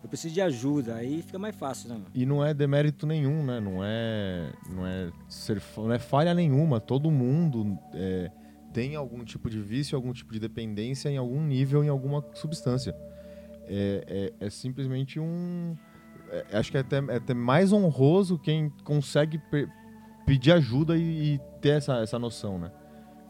[0.00, 2.00] eu preciso de ajuda, aí fica mais fácil, né?
[2.14, 3.58] E não é demérito nenhum, né?
[3.58, 6.80] Não é, não é, ser, não é falha nenhuma.
[6.80, 8.30] Todo mundo é,
[8.72, 12.94] tem algum tipo de vício, algum tipo de dependência em algum nível, em alguma substância.
[13.66, 15.74] É, é, é simplesmente um
[16.30, 19.40] é, acho que é até, é até mais honroso quem consegue
[20.24, 22.70] pedir ajuda e, e, ter essa, essa noção, né?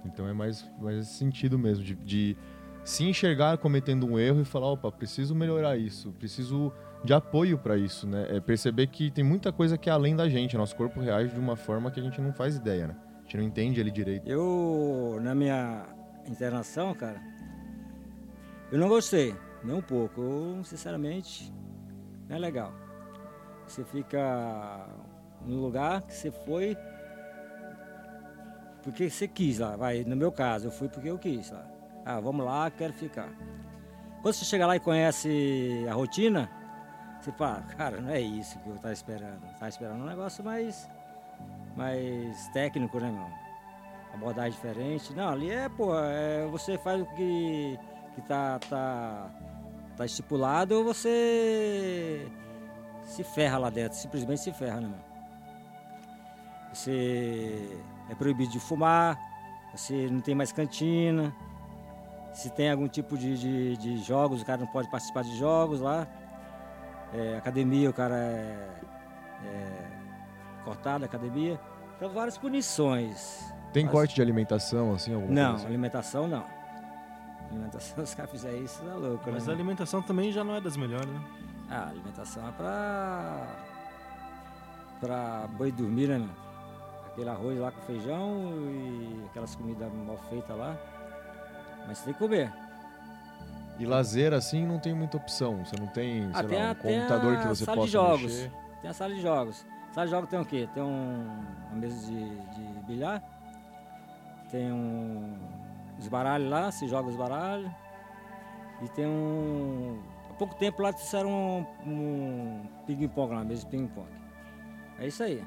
[0.05, 2.37] Então é mais, mais esse sentido mesmo, de, de
[2.85, 6.73] se enxergar cometendo um erro e falar, opa, preciso melhorar isso, preciso
[7.03, 8.27] de apoio para isso, né?
[8.31, 11.41] É perceber que tem muita coisa que é além da gente, nosso corpo reage de
[11.41, 12.97] uma forma que a gente não faz ideia, né?
[13.19, 14.29] A gente não entende ele direito.
[14.29, 15.87] Eu, na minha
[16.27, 17.21] internação, cara,
[18.71, 20.21] eu não gostei, nem um pouco.
[20.21, 21.53] Eu, sinceramente,
[22.29, 22.73] não é legal.
[23.67, 24.87] Você fica
[25.45, 26.77] no lugar que você foi
[28.85, 29.77] porque você quis lá.
[29.77, 31.67] Vai, no meu caso, eu fui porque eu quis lá.
[32.05, 33.31] Ah, vamos lá, quero ficar.
[34.21, 36.51] Quando você chega lá e conhece a rotina,
[37.21, 39.43] você fala, cara, não é isso que eu estava esperando.
[39.47, 40.89] Estava esperando um negócio mais,
[41.75, 43.45] mais técnico, né, meu?
[44.13, 45.15] Abordagem diferente.
[45.15, 47.79] Não, ali é, pô, é, você faz o que,
[48.15, 49.31] que tá, tá,
[49.97, 52.29] tá estipulado ou você
[53.03, 55.14] se ferra lá dentro, simplesmente se ferra, né, mano?
[56.75, 57.79] Você
[58.11, 59.17] é proibido de fumar,
[59.73, 61.35] você não tem mais cantina,
[62.33, 65.81] se tem algum tipo de, de, de jogos, o cara não pode participar de jogos
[65.81, 66.07] lá.
[67.13, 68.69] É, academia, o cara é,
[69.45, 69.87] é
[70.65, 71.61] cortado, academia.
[71.97, 73.41] Então, várias punições.
[73.73, 73.93] Tem Mas...
[73.93, 75.15] corte de alimentação, assim?
[75.15, 75.67] Alguma não, assim?
[75.67, 76.45] alimentação não.
[77.51, 79.31] Alimentação, os caras fizerem isso, é louco.
[79.31, 79.53] Mas né?
[79.53, 81.21] a alimentação também já não é das melhores, né?
[81.71, 83.47] Ah, a alimentação é pra.
[85.01, 86.44] pra boi dormir, né, meu?
[87.15, 90.77] Aquele arroz lá com feijão e aquelas comidas mal feitas lá.
[91.87, 92.53] Mas você tem que comer.
[93.79, 95.65] E lazer assim não tem muita opção.
[95.65, 98.23] Você não tem, ah, tem lá, um a, computador que você sala possa de jogos.
[98.23, 98.53] mexer.
[98.81, 99.67] Tem a sala de jogos.
[99.93, 100.69] Sala de jogos tem o quê?
[100.75, 103.23] Tem um, uma mesa de, de bilhar,
[104.51, 105.39] tem um,
[105.97, 107.71] os baralhos lá, se joga os baralhos.
[108.83, 110.03] E tem um
[110.35, 114.09] Há pouco tempo lá disseram um, um ping-pong lá, mesa de ping-pong.
[114.99, 115.41] É isso aí.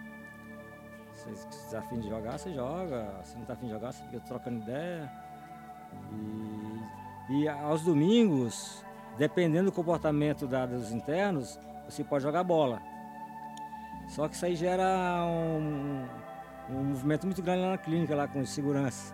[1.35, 3.21] Se você está afim de jogar, você joga.
[3.23, 5.11] Se não está afim de jogar, você fica trocando ideia.
[7.29, 8.83] E, e aos domingos,
[9.17, 12.81] dependendo do comportamento da, dos internos, você pode jogar bola.
[14.07, 16.07] Só que isso aí gera um,
[16.69, 19.13] um movimento muito grande lá na clínica, lá com segurança.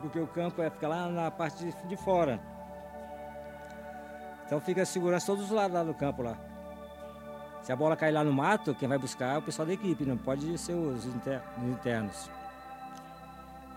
[0.00, 2.40] Porque o campo é, fica lá na parte de, de fora.
[4.46, 6.38] Então fica a segurança todos os lados lá do campo lá.
[7.64, 10.04] Se a bola cair lá no mato, quem vai buscar é o pessoal da equipe,
[10.04, 12.28] não pode ser os internos.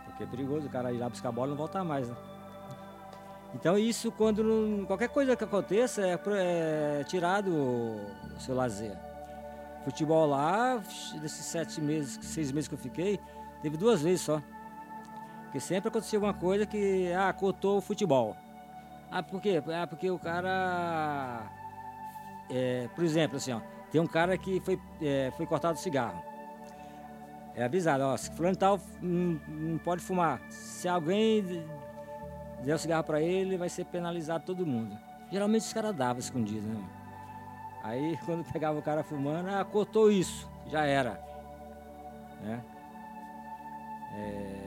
[0.03, 2.15] Porque é perigoso o cara ir lá buscar a bola e não voltar mais, né?
[3.55, 6.19] Então isso quando qualquer coisa que aconteça é,
[6.99, 8.97] é tirado o, seu lazer.
[9.85, 10.83] Futebol lá,
[11.21, 13.17] desses sete meses, seis meses que eu fiquei,
[13.61, 14.41] teve duas vezes só.
[15.43, 18.35] Porque sempre acontecia alguma coisa que, ah, o futebol.
[19.09, 19.63] Ah, por quê?
[19.73, 21.49] Ah, porque o cara,
[22.49, 23.61] é, por exemplo, assim, ó,
[23.91, 26.21] tem um cara que foi, é, foi cortado cigarro.
[27.55, 30.39] É avisado, ó, fulano tal não, não pode fumar.
[30.49, 31.43] Se alguém
[32.63, 34.97] der o cigarro para ele, vai ser penalizado todo mundo.
[35.31, 36.83] Geralmente os caras davam escondido, né?
[37.83, 41.19] Aí quando pegava o cara fumando, ah, cortou isso, já era.
[42.41, 42.63] Né?
[44.13, 44.66] É,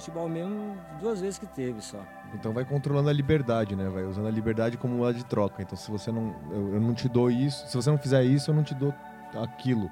[0.00, 2.00] futebol mesmo, duas vezes que teve só.
[2.34, 3.88] Então vai controlando a liberdade, né?
[3.88, 5.62] Vai usando a liberdade como moeda de troca.
[5.62, 6.34] Então se você não.
[6.50, 7.66] Eu, eu não te dou isso.
[7.68, 8.94] Se você não fizer isso, eu não te dou
[9.42, 9.90] aquilo.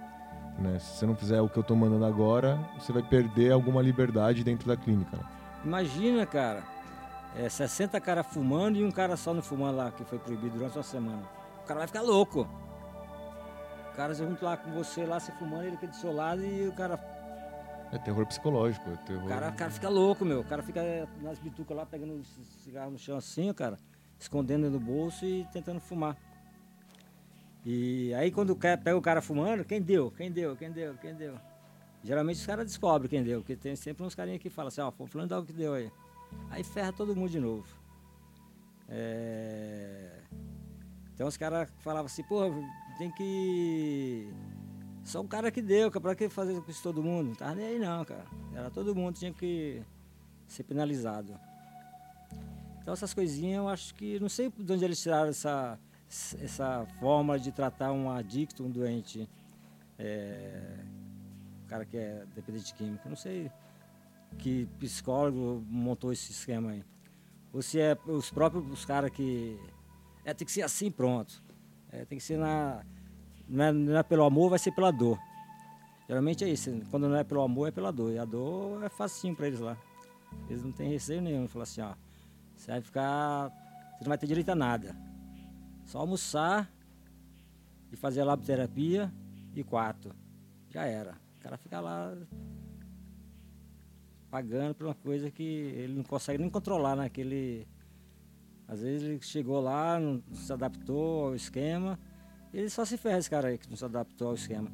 [0.58, 0.78] Né?
[0.78, 4.42] Se você não fizer o que eu tô mandando agora, você vai perder alguma liberdade
[4.42, 5.16] dentro da clínica.
[5.16, 5.22] Né?
[5.64, 6.62] Imagina, cara,
[7.36, 10.76] é, 60 caras fumando e um cara só não fumando lá, que foi proibido durante
[10.76, 11.22] uma semana.
[11.62, 12.48] O cara vai ficar louco.
[13.92, 16.68] O cara junto lá com você lá, se fumando, ele aqui do seu lado e
[16.68, 16.96] o cara,
[17.96, 18.90] É terror psicológico.
[18.90, 19.24] É terror...
[19.24, 20.40] o cara, o cara fica louco, meu.
[20.40, 22.22] O cara fica nas bitucas lá, pegando
[22.62, 23.78] cigarro no chão assim, cara,
[24.18, 26.16] escondendo no bolso e tentando fumar.
[27.64, 30.10] E aí quando cara- pega o cara fumando, quem deu?
[30.10, 30.54] Quem deu?
[30.56, 30.94] Quem deu?
[30.98, 31.36] Quem deu?
[32.04, 34.92] Geralmente os caras descobrem quem deu, porque tem sempre uns carinha que falam assim, ó,
[34.92, 35.90] foi fulano dá o que deu aí.
[36.50, 37.66] Aí ferra todo mundo de novo.
[38.88, 40.20] É...
[41.14, 42.42] Então os caras falavam assim, pô,
[42.98, 44.30] tem que.
[45.06, 47.28] Só um cara que deu, cara, pra que fazer com isso todo mundo?
[47.28, 48.26] Não tava nem aí não, cara.
[48.52, 49.80] Era todo mundo, tinha que
[50.48, 51.32] ser penalizado.
[52.82, 54.18] Então essas coisinhas eu acho que.
[54.18, 55.78] Não sei de onde eles tiraram essa,
[56.40, 59.28] essa forma de tratar um adicto, um doente.
[59.96, 60.80] É,
[61.62, 63.08] um cara que é dependente de química.
[63.08, 63.48] Não sei
[64.38, 66.84] que psicólogo montou esse esquema aí.
[67.52, 69.56] Ou se é os próprios os caras que.
[70.24, 71.40] É, tem que ser assim, pronto.
[71.92, 72.84] É, tem que ser na.
[73.48, 75.18] Não é, não é pelo amor, vai ser pela dor.
[76.08, 76.70] Geralmente é isso.
[76.90, 78.12] Quando não é pelo amor, é pela dor.
[78.12, 79.76] E a dor é facinho para eles lá.
[80.48, 81.48] Eles não têm receio nenhum.
[81.48, 81.94] Falar assim, ó.
[82.56, 83.48] Você vai ficar.
[83.98, 84.96] Você não vai ter direito a nada.
[85.84, 86.70] Só almoçar
[87.92, 89.12] e fazer a laboterapia
[89.54, 90.14] e quarto.
[90.68, 91.16] Já era.
[91.38, 92.16] O cara fica lá
[94.30, 97.66] pagando por uma coisa que ele não consegue nem controlar naquele.
[98.68, 101.98] Às vezes ele chegou lá, não se adaptou ao esquema.
[102.56, 104.72] Ele só se ferra esse cara aí que não se adaptou ao esquema.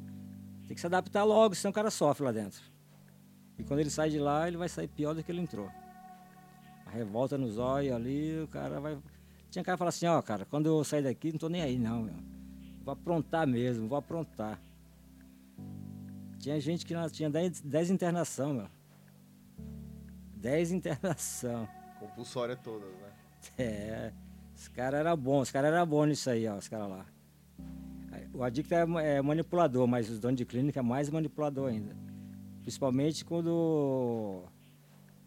[0.65, 2.61] Tem que se adaptar logo, senão o cara sofre lá dentro.
[3.59, 5.69] E quando ele sai de lá, ele vai sair pior do que ele entrou.
[6.85, 8.97] A revolta nos olhos ali, o cara vai.
[9.51, 11.77] Tinha cara que falar assim, ó, cara, quando eu sair daqui, não tô nem aí
[11.77, 12.15] não, meu.
[12.85, 14.57] Vou aprontar mesmo, vou aprontar.
[16.39, 18.67] Tinha gente que nós tinha 10, 10 internação, meu.
[20.37, 21.67] 10 internação.
[21.99, 23.11] Compulsória todas, né?
[23.57, 24.13] É,
[24.55, 27.12] os caras eram bons, os caras eram bons nisso aí, ó, os caras lá.
[28.33, 31.95] O adicto é, é manipulador, mas os donos de clínica é mais manipulador ainda.
[32.61, 34.43] Principalmente quando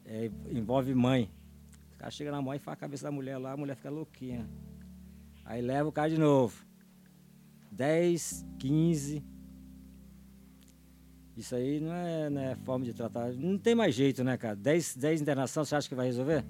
[0.04, 1.30] é, envolve mãe.
[1.92, 3.90] Os caras chegam na mãe e faz a cabeça da mulher lá, a mulher fica
[3.90, 4.48] louquinha.
[5.44, 6.66] Aí leva o cara de novo.
[7.70, 9.22] 10, 15.
[11.36, 13.32] Isso aí não é, não é forma de tratar.
[13.34, 14.57] Não tem mais jeito, né, cara?
[14.57, 16.44] 10, 10 internação, você acha que vai resolver?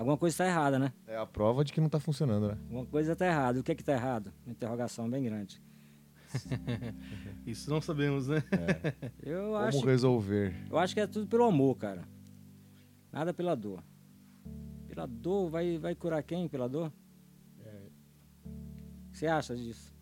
[0.00, 0.94] Alguma coisa está errada, né?
[1.06, 2.56] É a prova de que não tá funcionando, né?
[2.62, 3.60] Alguma coisa está errada.
[3.60, 4.32] O que é que está errado?
[4.46, 5.62] Uma interrogação bem grande.
[7.44, 8.42] Isso não sabemos, né?
[9.22, 10.54] Eu Como acho, resolver?
[10.70, 12.08] eu acho que é tudo pelo amor, cara.
[13.12, 13.84] Nada pela dor.
[14.88, 16.90] Pela dor, vai, vai curar quem pela dor?
[17.58, 19.94] O que você acha disso?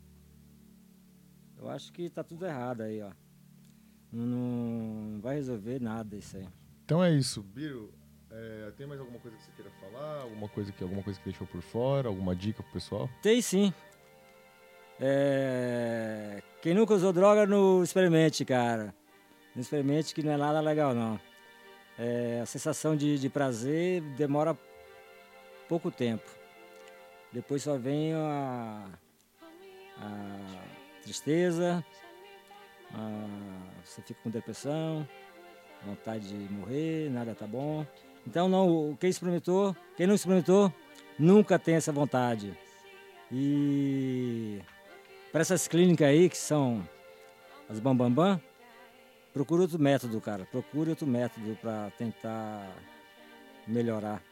[1.56, 3.10] Eu acho que tá tudo errado aí, ó.
[4.12, 6.46] Não, não vai resolver nada isso aí.
[6.84, 7.97] Então é isso, Biro.
[8.30, 10.22] É, tem mais alguma coisa que você queira falar?
[10.22, 12.08] Alguma coisa que, alguma coisa que deixou por fora?
[12.08, 13.08] Alguma dica pro pessoal?
[13.22, 13.72] Tem sim.
[15.00, 18.94] É, Quem nunca usou droga, não experimente, cara.
[19.54, 21.18] Não experimente que não é nada legal, não.
[21.98, 24.56] É, A sensação de, de prazer demora
[25.68, 26.28] pouco tempo.
[27.32, 28.86] Depois só vem a,
[29.98, 30.62] a
[31.02, 31.84] tristeza,
[32.94, 35.06] a- você fica com depressão,
[35.84, 37.86] vontade de morrer, nada tá bom.
[38.28, 40.70] Então não, quem experimentou, quem não experimentou,
[41.18, 42.52] nunca tem essa vontade.
[43.32, 44.60] E
[45.32, 46.86] para essas clínicas aí, que são
[47.70, 48.40] as Bambambam, Bam, Bam,
[49.32, 50.44] procura outro método, cara.
[50.44, 52.70] Procure outro método para tentar
[53.66, 54.22] melhorar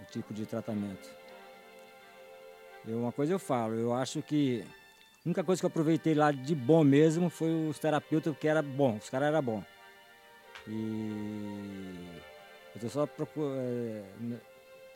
[0.00, 1.10] o tipo de tratamento.
[2.88, 6.32] Eu, uma coisa eu falo, eu acho que a única coisa que eu aproveitei lá
[6.32, 9.64] de bom mesmo foi os terapeutas, que era bom, os caras eram bons.
[10.66, 12.29] E
[12.74, 14.38] Eu tô só procu- é, n-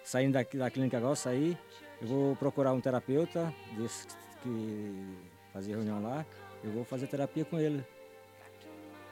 [0.04, 1.58] saindo daqui da clínica agora, sair,
[2.00, 4.06] eu vou procurar um terapeuta desse
[4.42, 5.16] que
[5.52, 6.24] fazia reunião lá,
[6.62, 7.84] eu vou fazer terapia com ele.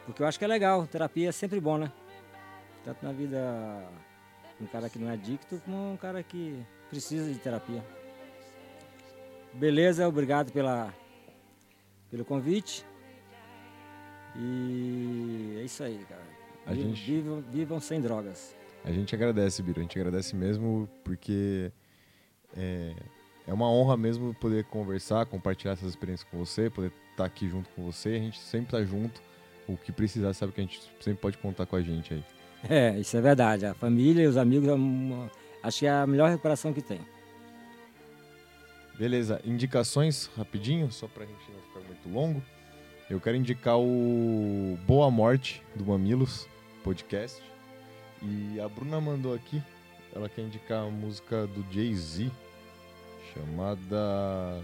[0.07, 1.93] Porque eu acho que é legal, terapia é sempre bom, né?
[2.85, 3.39] Tanto na vida
[4.61, 7.83] um cara que não é adicto, como um cara que precisa de terapia.
[9.55, 10.93] Beleza, obrigado pela,
[12.11, 12.85] pelo convite.
[14.37, 16.23] E é isso aí, cara.
[16.67, 18.55] A Vi- gente- vivam, vivam sem drogas.
[18.85, 19.79] A gente agradece, Biro.
[19.81, 21.71] A gente agradece mesmo porque
[22.57, 22.95] é,
[23.47, 27.69] é uma honra mesmo poder conversar, compartilhar essas experiências com você, poder estar aqui junto
[27.71, 28.11] com você.
[28.11, 29.21] A gente sempre tá junto.
[29.69, 32.25] O que precisar, sabe que a gente sempre pode contar com a gente aí.
[32.69, 33.65] É, isso é verdade.
[33.67, 35.31] A família e os amigos, é uma-
[35.63, 37.01] acho que é a melhor recuperação que tem.
[38.99, 42.43] Beleza, indicações rapidinho, só pra gente não ficar muito longo.
[43.09, 46.49] Eu quero indicar o Boa Morte do Mamilos
[46.83, 47.43] podcast.
[48.23, 49.63] E a Bruna mandou aqui,
[50.15, 52.31] ela quer indicar a música do Jay-Z,
[53.35, 54.63] chamada.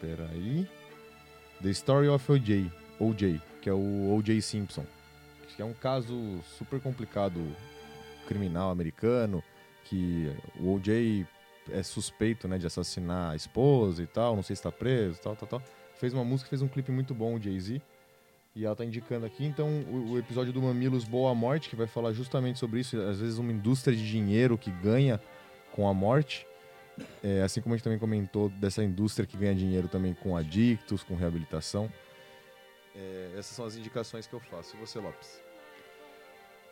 [0.00, 0.68] Peraí.
[1.62, 2.70] The Story of O.J.
[2.98, 4.40] O.J., que é o O.J.
[4.40, 4.86] Simpson.
[5.54, 7.40] Que é um caso super complicado,
[8.26, 9.42] criminal americano,
[9.84, 11.26] que o O.J
[11.70, 15.36] é suspeito, né, de assassinar a esposa e tal, não sei se tá preso, tal,
[15.36, 15.62] tal, tal.
[15.96, 17.82] Fez uma música, fez um clipe muito bom, o Jay-Z.
[18.54, 21.86] E ela tá indicando aqui, então, o, o episódio do Mamilos Boa Morte, que vai
[21.86, 25.20] falar justamente sobre isso, às vezes uma indústria de dinheiro que ganha
[25.72, 26.46] com a morte.
[27.22, 31.02] É, assim como a gente também comentou dessa indústria que ganha dinheiro também com adictos,
[31.04, 31.90] com reabilitação.
[32.94, 34.76] É, essas são as indicações que eu faço.
[34.76, 35.40] E você, Lopes?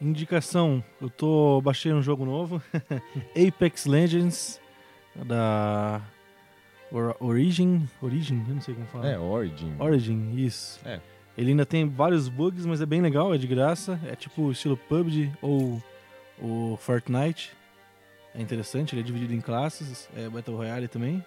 [0.01, 2.62] Indicação, eu tô baixei um jogo novo,
[3.35, 4.61] Apex Legends
[5.26, 6.01] da
[6.93, 9.09] Or- Origin, Origin, eu não sei como falar.
[9.09, 9.74] É, Origin.
[9.79, 10.81] Origin, isso.
[10.85, 11.01] É.
[11.39, 13.99] Ele ainda tem vários bugs, mas é bem legal, é de graça.
[14.05, 15.80] É tipo estilo PUBG ou
[16.43, 17.53] o Fortnite.
[18.34, 21.24] É interessante, ele é dividido em classes, é Battle Royale também.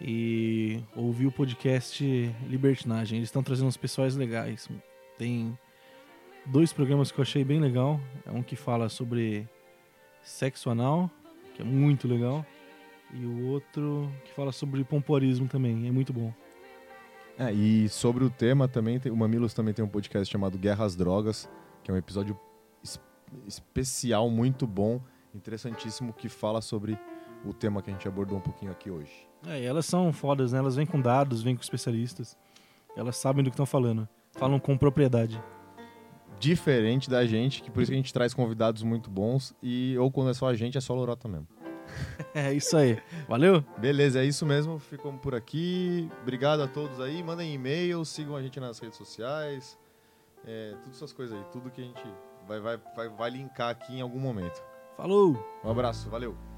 [0.00, 2.04] E ouvi o podcast
[2.48, 4.68] Libertinagem, eles estão trazendo uns pessoais legais.
[5.16, 5.56] Tem
[6.44, 8.00] dois programas que eu achei bem legal.
[8.26, 9.48] É um que fala sobre
[10.20, 11.08] sexo anal,
[11.54, 12.44] que é muito legal.
[13.12, 16.34] E o outro que fala sobre pompoarismo também, é muito bom.
[17.38, 20.94] É, e sobre o tema também, o Mamilos também tem um podcast chamado Guerra às
[20.94, 21.48] Drogas,
[21.82, 22.38] que é um episódio
[22.82, 23.00] es-
[23.46, 25.00] especial, muito bom,
[25.34, 26.98] interessantíssimo, que fala sobre
[27.44, 29.10] o tema que a gente abordou um pouquinho aqui hoje.
[29.46, 30.58] É, e elas são fodas, né?
[30.60, 32.36] Elas vêm com dados, vêm com especialistas.
[32.96, 34.08] Elas sabem do que estão falando.
[34.32, 35.42] Falam com propriedade.
[36.38, 40.10] Diferente da gente, que por isso que a gente traz convidados muito bons, e ou
[40.10, 41.46] quando é só a gente, é só lorota mesmo.
[42.34, 43.00] É isso aí.
[43.28, 43.64] Valeu?
[43.78, 46.10] Beleza, é isso mesmo, ficamos por aqui.
[46.22, 49.78] Obrigado a todos aí, mandem e-mail, sigam a gente nas redes sociais,
[50.44, 52.02] é, todas essas coisas aí, tudo que a gente
[52.46, 54.60] vai, vai, vai, vai linkar aqui em algum momento.
[54.96, 55.36] Falou!
[55.62, 56.53] Um abraço, valeu!